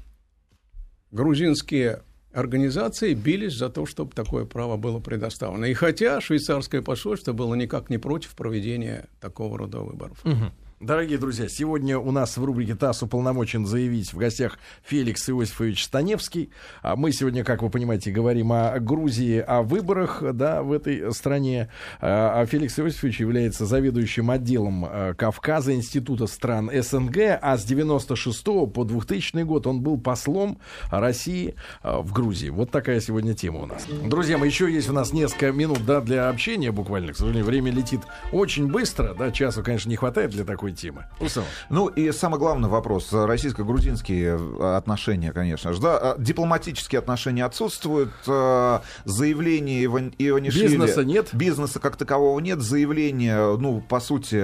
грузинские 1.11 2.03
организации 2.35 3.15
бились 3.15 3.57
за 3.57 3.71
то, 3.71 3.87
чтобы 3.87 4.13
такое 4.13 4.45
право 4.45 4.77
было 4.77 5.01
предоставлено. 5.01 5.67
И 5.67 5.75
хотя 5.75 6.21
швейцарское 6.21 6.83
посольство 6.83 7.33
было 7.33 7.55
никак 7.55 7.91
не 7.91 7.99
против 7.99 8.35
проведения 8.35 9.07
такого 9.21 9.59
рода 9.59 9.79
выборов. 9.81 10.19
Угу. 10.25 10.53
Дорогие 10.85 11.17
друзья, 11.17 11.49
сегодня 11.49 11.99
у 11.99 12.11
нас 12.11 12.37
в 12.37 12.45
рубрике 12.45 12.75
ТАСС 12.75 13.05
уполномочен 13.05 13.65
заявить 13.65 14.13
в 14.13 14.19
гостях 14.19 14.59
Феликс 14.83 15.31
Иосифович 15.31 15.83
Станевский. 15.83 16.51
А 16.83 16.95
мы 16.95 17.11
сегодня, 17.11 17.43
как 17.43 17.63
вы 17.63 17.71
понимаете, 17.71 18.11
говорим 18.11 18.53
о 18.53 18.79
Грузии, 18.81 19.39
о 19.39 19.63
выборах 19.63 20.23
да, 20.35 20.63
в 20.63 20.73
этой 20.73 21.11
стране. 21.15 21.71
А, 22.03 22.39
а 22.39 22.45
Феликс 22.45 22.79
Иосифович 22.79 23.21
является 23.21 23.65
заведующим 23.65 24.31
отделом 24.31 24.85
а, 24.85 25.15
Кавказа 25.15 25.73
Института 25.73 26.27
стран 26.27 26.71
СНГ, 26.71 27.39
а 27.41 27.57
с 27.57 27.65
96 27.65 28.45
по 28.45 28.85
2000 28.85 29.43
год 29.45 29.67
он 29.67 29.81
был 29.81 29.97
послом 29.97 30.59
России 30.91 31.55
в 31.83 32.13
Грузии. 32.13 32.51
Вот 32.51 32.71
такая 32.71 33.01
сегодня 33.01 33.33
тема 33.33 33.61
у 33.61 33.67
нас. 33.67 33.87
Друзья, 34.05 34.37
мы 34.37 34.49
еще 34.49 34.71
есть 34.71 34.91
у 34.91 34.93
нас 34.93 35.15
несколько 35.15 35.51
минут 35.51 35.87
да, 35.87 36.03
для 36.03 36.29
общения 36.29 36.73
буквально. 36.73 37.15
К 37.15 37.17
сожалению, 37.17 37.47
время 37.47 37.73
летит 37.73 38.01
очень 38.33 38.71
быстро. 38.71 39.15
Да, 39.15 39.31
часу, 39.31 39.63
конечно, 39.63 39.89
не 39.89 39.97
хватает 39.97 40.33
для 40.33 40.45
такой 40.45 40.74
Усам. 41.21 41.45
Ну 41.71 41.89
и 41.89 42.13
самый 42.13 42.39
главный 42.39 42.69
вопрос. 42.69 43.13
Российско-грузинские 43.13 44.77
отношения, 44.77 45.33
конечно 45.33 45.73
же. 45.73 45.81
Да? 45.81 45.99
А 45.99 46.17
дипломатические 46.19 46.99
отношения 46.99 47.45
отсутствуют. 47.45 48.13
А, 48.27 48.83
заявление 49.05 49.85
Иван, 49.85 50.13
Иванишвили... 50.19 50.69
Бизнеса 50.69 51.05
нет. 51.05 51.31
Бизнеса 51.33 51.81
как 51.81 51.97
такового 51.97 52.39
нет. 52.41 52.61
Заявление, 52.61 53.57
ну, 53.57 53.81
по 53.81 54.01
сути, 54.01 54.43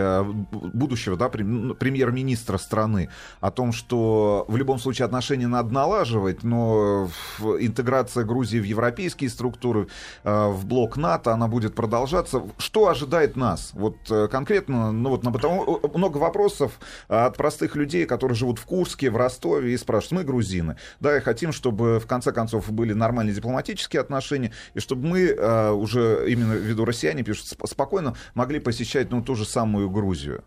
будущего 0.53 1.16
да, 1.16 1.31
ну, 1.35 1.74
премьер-министра 1.74 2.59
страны 2.59 3.11
о 3.41 3.51
том, 3.51 3.72
что 3.72 4.45
в 4.49 4.57
любом 4.57 4.78
случае 4.78 5.07
отношения 5.07 5.47
надо 5.47 5.72
налаживать, 5.72 6.43
но 6.43 7.09
интеграция 7.41 8.24
Грузии 8.24 8.59
в 8.59 8.64
европейские 8.64 9.31
структуры, 9.31 9.89
а, 10.24 10.51
в 10.51 10.66
блок 10.66 10.97
НАТО, 10.97 11.33
она 11.33 11.49
будет 11.49 11.74
продолжаться. 11.74 12.43
Что 12.59 12.89
ожидает 12.89 13.37
нас? 13.37 13.70
Вот 13.74 13.97
э, 14.11 14.28
конкретно, 14.28 14.93
ну 14.93 15.11
вот 15.11 15.22
на 15.22 15.33
потому 15.33 15.64
много 16.11 16.19
вопросов 16.19 16.81
от 17.09 17.37
простых 17.37 17.77
людей, 17.77 18.05
которые 18.05 18.37
живут 18.37 18.59
в 18.59 18.65
Курске, 18.65 19.11
в 19.11 19.17
Ростове 19.17 19.73
и 19.73 19.77
спрашивают, 19.77 20.13
мы 20.13 20.25
грузины, 20.25 20.77
да, 20.99 21.17
и 21.17 21.21
хотим, 21.21 21.53
чтобы 21.53 22.01
в 22.01 22.07
конце 22.07 22.33
концов 22.33 22.71
были 22.73 22.93
нормальные 22.93 23.35
дипломатические 23.35 24.01
отношения, 24.01 24.53
и 24.75 24.81
чтобы 24.81 25.07
мы 25.07 25.21
э, 25.21 25.71
уже 25.71 26.25
именно 26.29 26.55
ввиду 26.55 26.85
россияне 26.85 27.23
пишут 27.23 27.47
спокойно 27.47 28.17
могли 28.35 28.59
посещать 28.59 29.11
ну 29.11 29.23
ту 29.23 29.37
же 29.37 29.45
самую 29.45 29.89
Грузию. 29.89 30.43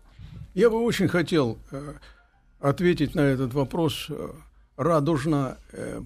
Я 0.54 0.68
бы 0.68 0.82
очень 0.82 1.08
хотел 1.08 1.58
э, 1.70 1.94
ответить 2.60 3.14
на 3.14 3.20
этот 3.20 3.54
вопрос 3.54 4.06
э, 4.10 4.32
радужно, 4.76 5.56
э, 5.72 6.02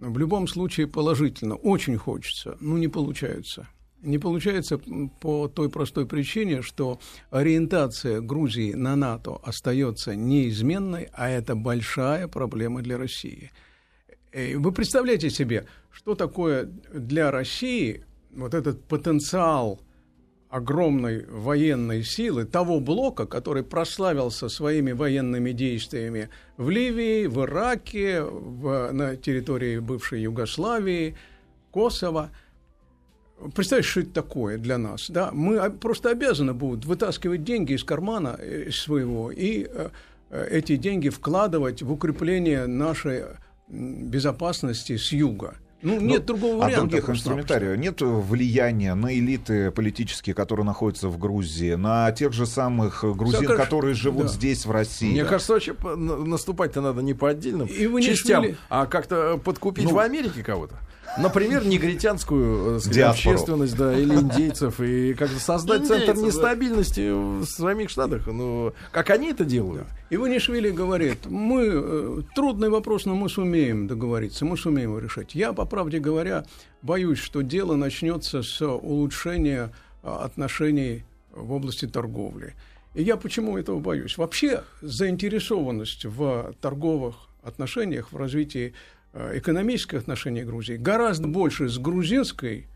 в 0.00 0.18
любом 0.18 0.48
случае 0.48 0.86
положительно. 0.86 1.54
Очень 1.54 1.96
хочется, 1.96 2.56
но 2.60 2.78
не 2.78 2.88
получается. 2.88 3.68
Не 4.02 4.18
получается 4.18 4.78
по 5.20 5.48
той 5.48 5.68
простой 5.68 6.06
причине, 6.06 6.62
что 6.62 7.00
ориентация 7.30 8.20
Грузии 8.20 8.72
на 8.72 8.94
НАТО 8.94 9.40
остается 9.42 10.14
неизменной, 10.14 11.08
а 11.12 11.28
это 11.28 11.56
большая 11.56 12.28
проблема 12.28 12.80
для 12.82 12.96
России. 12.96 13.50
Вы 14.32 14.72
представляете 14.72 15.30
себе, 15.30 15.66
что 15.90 16.14
такое 16.14 16.64
для 16.92 17.32
России 17.32 18.04
вот 18.30 18.54
этот 18.54 18.84
потенциал 18.84 19.80
огромной 20.48 21.26
военной 21.26 22.02
силы 22.02 22.44
того 22.44 22.80
блока, 22.80 23.26
который 23.26 23.62
прославился 23.62 24.48
своими 24.48 24.92
военными 24.92 25.52
действиями 25.52 26.30
в 26.56 26.70
Ливии, 26.70 27.26
в 27.26 27.44
Ираке, 27.44 28.22
в, 28.22 28.92
на 28.92 29.16
территории 29.16 29.78
бывшей 29.78 30.22
Югославии, 30.22 31.16
Косово. 31.70 32.30
Представьте, 33.54 33.88
что 33.88 34.00
это 34.00 34.10
такое 34.10 34.58
для 34.58 34.78
нас. 34.78 35.08
Да? 35.10 35.30
Мы 35.32 35.70
просто 35.70 36.10
обязаны 36.10 36.54
будут 36.54 36.84
вытаскивать 36.84 37.44
деньги 37.44 37.74
из 37.74 37.84
кармана 37.84 38.36
э, 38.38 38.70
своего 38.70 39.30
и 39.30 39.66
э, 39.70 39.90
э, 40.30 40.48
эти 40.50 40.76
деньги 40.76 41.08
вкладывать 41.08 41.82
в 41.82 41.92
укрепление 41.92 42.66
нашей 42.66 43.24
безопасности 43.68 44.96
с 44.96 45.12
юга. 45.12 45.54
Ну, 45.80 46.00
нет 46.00 46.20
Но, 46.20 46.26
другого 46.26 46.56
варианта. 46.64 46.78
А 46.78 46.88
других 46.88 47.08
инструментариев 47.08 47.78
нет 47.78 48.00
влияния 48.00 48.94
на 48.94 49.16
элиты 49.16 49.70
политические, 49.70 50.34
которые 50.34 50.66
находятся 50.66 51.08
в 51.08 51.18
Грузии, 51.18 51.74
на 51.74 52.10
тех 52.10 52.32
же 52.32 52.46
самых 52.46 53.04
грузин, 53.04 53.44
Все, 53.44 53.56
которые 53.56 53.94
живут 53.94 54.26
да. 54.26 54.32
здесь, 54.32 54.66
в 54.66 54.72
России. 54.72 55.12
Мне 55.12 55.24
кажется, 55.24 55.52
вообще 55.52 55.74
наступать-то 55.74 56.80
надо 56.80 57.00
не 57.02 57.14
по 57.14 57.28
отдельным 57.28 57.68
И 57.68 57.86
вы 57.86 58.02
частям, 58.02 58.42
не 58.42 58.56
а 58.68 58.86
как-то 58.86 59.38
подкупить 59.38 59.84
ну, 59.84 59.94
в 59.94 59.98
Америке 60.00 60.42
кого-то. 60.42 60.74
Например, 61.16 61.64
негритянскую 61.66 62.76
э, 62.76 62.80
сказать, 62.80 63.10
общественность, 63.10 63.76
да, 63.76 63.96
или 63.96 64.14
индейцев, 64.14 64.80
и 64.80 65.14
как-то 65.14 65.40
создать 65.40 65.86
центр 65.86 66.14
нестабильности 66.16 67.10
в 67.10 67.44
самих 67.44 67.90
штатах. 67.90 68.26
Ну, 68.26 68.72
как 68.92 69.10
они 69.10 69.30
это 69.30 69.44
делают? 69.44 69.86
И 70.10 70.14
Иванишвили 70.14 70.70
говорит, 70.70 71.26
мы, 71.26 71.66
э, 71.66 72.22
трудный 72.34 72.68
вопрос, 72.68 73.04
но 73.06 73.14
мы 73.14 73.28
сумеем 73.28 73.86
договориться, 73.86 74.44
мы 74.44 74.56
сумеем 74.56 74.90
его 74.90 74.98
решать. 74.98 75.34
Я, 75.34 75.52
по 75.52 75.64
правде 75.64 75.98
говоря, 75.98 76.44
боюсь, 76.82 77.18
что 77.18 77.42
дело 77.42 77.74
начнется 77.74 78.42
с 78.42 78.60
улучшения 78.62 79.72
а, 80.02 80.24
отношений 80.24 81.04
в 81.32 81.52
области 81.52 81.86
торговли. 81.86 82.54
И 82.94 83.02
я 83.02 83.16
почему 83.16 83.58
этого 83.58 83.80
боюсь? 83.80 84.18
Вообще 84.18 84.62
заинтересованность 84.82 86.04
в 86.04 86.54
торговых 86.60 87.28
отношениях, 87.42 88.12
в 88.12 88.16
развитии 88.16 88.74
Э, 88.74 88.97
экономических 89.14 89.98
отношений 89.98 90.44
Грузии 90.44 90.76
гораздо 90.76 91.28
больше 91.28 91.68
с 91.68 91.78
грузинской 91.78 92.68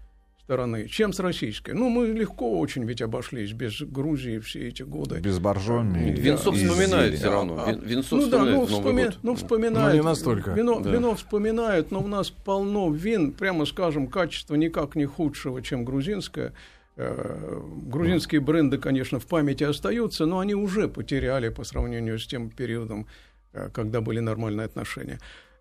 стороны, 0.43 0.89
чем 0.89 1.13
с 1.13 1.21
российской. 1.21 1.73
Ну, 1.73 1.89
мы 1.89 2.09
легко 2.09 2.59
очень 2.59 2.85
ведь 2.85 3.01
обошлись 3.01 3.53
без 3.53 3.81
Грузии 3.81 4.39
все 4.39 4.69
эти 4.69 4.83
годы. 4.83 5.21
Без 5.21 5.39
Боржоми. 5.39 6.11
Венцов 6.11 6.57
вспоминает 6.57 7.15
все 7.15 7.31
равно. 7.31 7.65
А, 7.67 7.73
Венцов 7.73 8.21
ну, 8.21 8.29
да, 8.29 8.45
ну, 8.45 8.67
вспоми... 8.67 9.11
ну, 9.23 9.35
вспоминает. 9.35 9.89
Но 9.89 9.95
не 9.95 10.03
настолько. 10.03 10.51
Вино, 10.51 10.81
да. 10.81 10.91
вино 10.91 11.15
вспоминают, 11.15 11.91
но 11.91 12.01
у 12.01 12.07
нас 12.09 12.31
полно 12.31 12.93
вин, 12.93 13.33
прямо 13.33 13.65
скажем, 13.67 14.09
качество 14.09 14.55
никак 14.57 14.97
не 14.97 15.07
худшего, 15.07 15.63
чем 15.63 15.85
грузинское. 15.85 16.53
Э, 16.97 17.61
грузинские 17.87 18.41
бренды, 18.41 18.79
конечно, 18.79 19.21
в 19.21 19.27
памяти 19.27 19.65
остаются, 19.65 20.27
но 20.27 20.41
они 20.41 20.55
уже 20.55 20.89
потеряли 20.89 21.49
по 21.49 21.65
сравнению 21.65 22.19
с 22.19 22.27
тем 22.27 22.51
периодом, 22.51 23.07
э, 23.53 23.71
когда 23.73 24.01
были 24.01 24.19
нормальные 24.19 24.67
отношения. 24.67 25.19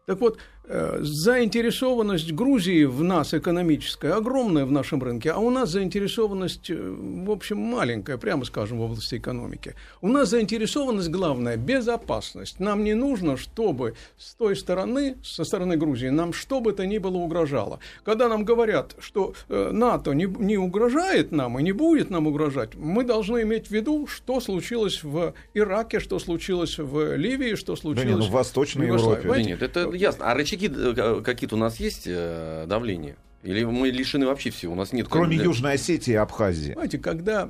Так 0.07 0.19
вот, 0.19 0.39
Э, 0.60 0.60
заинтересованность 0.99 2.31
Грузии 2.31 2.85
в 2.85 3.03
нас 3.03 3.33
экономическая 3.33 4.13
огромная 4.13 4.65
в 4.65 4.71
нашем 4.71 5.03
рынке, 5.03 5.31
а 5.31 5.37
у 5.37 5.49
нас 5.49 5.69
заинтересованность, 5.69 6.69
э, 6.69 6.75
в 6.75 7.31
общем, 7.31 7.57
маленькая, 7.57 8.17
прямо 8.17 8.45
скажем, 8.45 8.77
в 8.79 8.81
области 8.81 9.15
экономики. 9.15 9.75
У 10.01 10.07
нас 10.07 10.29
заинтересованность 10.29 11.09
главная– 11.09 11.57
безопасность. 11.57 12.59
Нам 12.59 12.83
не 12.83 12.93
нужно, 12.93 13.37
чтобы 13.37 13.95
с 14.17 14.33
той 14.35 14.55
стороны, 14.55 15.17
со 15.23 15.43
стороны 15.43 15.77
Грузии, 15.77 16.07
нам 16.07 16.33
что 16.33 16.61
бы 16.61 16.71
то 16.71 16.85
ни 16.85 16.99
было 16.99 17.17
угрожало. 17.17 17.79
Когда 18.03 18.29
нам 18.29 18.45
говорят, 18.45 18.95
что 18.99 19.33
э, 19.49 19.71
НАТО 19.71 20.13
не, 20.13 20.25
не 20.25 20.57
угрожает 20.57 21.31
нам 21.31 21.59
и 21.59 21.63
не 21.63 21.73
будет 21.73 22.09
нам 22.09 22.27
угрожать, 22.27 22.75
мы 22.75 23.03
должны 23.03 23.41
иметь 23.41 23.67
в 23.67 23.71
виду, 23.71 24.07
что 24.07 24.39
случилось 24.39 25.03
в 25.03 25.33
Ираке, 25.53 25.99
что 25.99 26.19
случилось 26.19 26.77
в 26.77 27.15
Ливии, 27.15 27.55
что 27.55 27.75
случилось 27.75 28.07
да 28.07 28.13
нет, 28.13 28.19
ну, 28.19 28.27
в 28.27 28.31
Восточной 28.31 28.89
в 28.89 28.95
Европе. 28.95 29.27
Да 29.27 29.41
нет, 29.41 29.61
это 29.61 29.91
ясно. 29.91 30.31
А 30.31 30.33
рычаги 30.33 30.60
э, 30.67 31.21
какие-то 31.23 31.55
у 31.55 31.59
нас 31.59 31.79
есть 31.79 32.03
э, 32.05 32.65
давления? 32.67 33.15
Или 33.43 33.63
мы 33.63 33.89
лишены 33.89 34.27
вообще 34.27 34.51
всего? 34.51 34.73
У 34.73 34.75
нас 34.75 34.93
нет... 34.93 35.07
Кроме 35.09 35.35
для... 35.35 35.45
Южной 35.45 35.73
Осетии 35.73 36.11
и 36.11 36.15
Абхазии. 36.15 36.73
Знаете, 36.73 36.99
когда, 36.99 37.49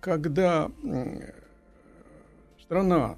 когда 0.00 0.70
страна 2.62 3.16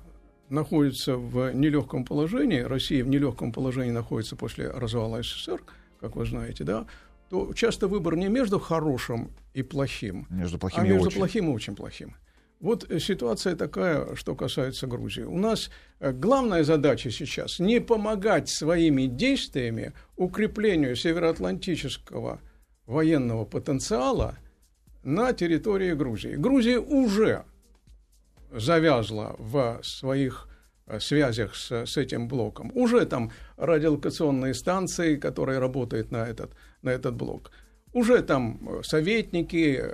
находится 0.48 1.16
в 1.16 1.52
нелегком 1.52 2.04
положении, 2.04 2.60
Россия 2.60 3.04
в 3.04 3.08
нелегком 3.08 3.52
положении 3.52 3.90
находится 3.90 4.36
после 4.36 4.68
развала 4.70 5.22
СССР, 5.22 5.62
как 6.00 6.16
вы 6.16 6.26
знаете, 6.26 6.64
да, 6.64 6.86
то 7.28 7.52
часто 7.52 7.88
выбор 7.88 8.16
не 8.16 8.28
между 8.28 8.58
хорошим 8.58 9.30
и 9.54 9.62
плохим, 9.62 10.26
между 10.30 10.58
плохим 10.58 10.80
а 10.80 10.86
между 10.86 11.08
очень. 11.08 11.18
плохим 11.18 11.50
и 11.50 11.52
очень 11.52 11.74
плохим. 11.74 12.14
Вот 12.64 12.90
э, 12.90 12.98
ситуация 12.98 13.56
такая, 13.56 14.14
что 14.14 14.34
касается 14.34 14.86
Грузии. 14.86 15.20
У 15.20 15.36
нас 15.36 15.70
э, 16.00 16.12
главная 16.12 16.64
задача 16.64 17.10
сейчас 17.10 17.58
не 17.58 17.78
помогать 17.78 18.48
своими 18.48 19.04
действиями 19.04 19.92
укреплению 20.16 20.96
североатлантического 20.96 22.40
военного 22.86 23.44
потенциала 23.44 24.38
на 25.02 25.34
территории 25.34 25.92
Грузии. 25.92 26.36
Грузия 26.36 26.78
уже 26.78 27.44
завязла 28.50 29.36
в 29.38 29.80
своих 29.82 30.48
э, 30.86 31.00
связях 31.00 31.56
с, 31.56 31.70
с 31.70 31.98
этим 31.98 32.28
блоком. 32.28 32.72
Уже 32.74 33.04
там 33.04 33.30
радиолокационные 33.58 34.54
станции, 34.54 35.16
которые 35.16 35.58
работают 35.58 36.10
на 36.10 36.26
этот, 36.26 36.52
на 36.80 36.88
этот 36.88 37.14
блок. 37.14 37.50
Уже 37.92 38.22
там 38.22 38.82
советники 38.82 39.84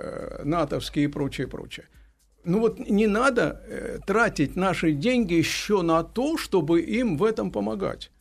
натовские 0.45 1.03
и 1.03 1.07
прочее, 1.09 1.47
прочее 1.49 1.87
ну 2.43 2.59
вот 2.59 2.79
не 2.79 3.07
надо 3.07 3.61
э, 3.67 3.99
тратить 4.05 4.55
наши 4.55 4.91
деньги 4.93 5.33
еще 5.33 5.81
на 5.81 6.03
то, 6.03 6.37
чтобы 6.37 6.81
им 6.81 7.17
в 7.17 7.23
этом 7.23 7.51
помогать. 7.51 8.11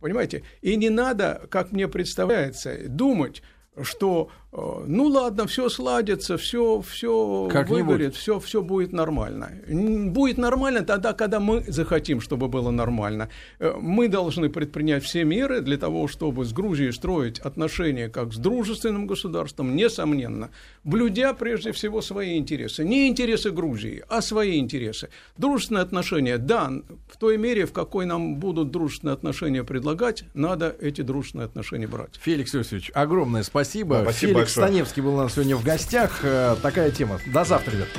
Понимаете? 0.00 0.42
И 0.62 0.76
не 0.76 0.90
надо, 0.90 1.46
как 1.50 1.72
мне 1.72 1.88
представляется, 1.88 2.88
думать, 2.88 3.42
что 3.82 4.30
ну 4.50 5.08
ладно, 5.08 5.46
все 5.46 5.68
сладится, 5.68 6.38
все, 6.38 6.80
все 6.80 7.48
выгорит, 7.48 8.14
все, 8.14 8.40
все 8.40 8.62
будет 8.62 8.92
нормально. 8.92 9.50
Будет 9.68 10.38
нормально 10.38 10.84
тогда, 10.84 11.12
когда 11.12 11.38
мы 11.38 11.62
захотим, 11.68 12.22
чтобы 12.22 12.48
было 12.48 12.70
нормально. 12.70 13.28
Э, 13.58 13.74
мы 13.78 14.08
должны 14.08 14.48
предпринять 14.48 15.04
все 15.04 15.24
меры 15.24 15.60
для 15.60 15.76
того, 15.76 16.08
чтобы 16.08 16.46
с 16.46 16.52
Грузией 16.54 16.92
строить 16.92 17.38
отношения 17.40 18.08
как 18.08 18.32
с 18.32 18.38
дружественным 18.38 19.06
государством, 19.06 19.76
несомненно, 19.76 20.50
блюдя 20.82 21.34
прежде 21.34 21.72
всего 21.72 22.00
свои 22.00 22.38
интересы. 22.38 22.84
Не 22.84 23.08
интересы 23.08 23.50
Грузии, 23.50 24.02
а 24.08 24.22
свои 24.22 24.58
интересы. 24.58 25.10
Дружественные 25.36 25.82
отношения, 25.82 26.38
да, 26.38 26.72
в 27.06 27.18
той 27.18 27.36
мере, 27.36 27.66
в 27.66 27.72
какой 27.74 28.06
нам 28.06 28.36
будут 28.36 28.70
дружественные 28.70 29.12
отношения 29.12 29.62
предлагать, 29.62 30.24
надо 30.32 30.74
эти 30.80 31.02
дружественные 31.02 31.44
отношения 31.44 31.86
брать. 31.86 32.18
Феликс 32.18 32.54
Иосифович, 32.54 32.92
огромное 32.94 33.42
спасибо. 33.42 34.00
спасибо 34.04 34.37
Большое. 34.38 34.66
Станевский 34.66 35.02
был 35.02 35.14
у 35.14 35.18
нас 35.18 35.34
сегодня 35.34 35.56
в 35.56 35.62
гостях. 35.62 36.20
Э, 36.22 36.56
такая 36.60 36.90
тема. 36.90 37.20
До 37.26 37.44
завтра, 37.44 37.70
ребят. 37.72 37.86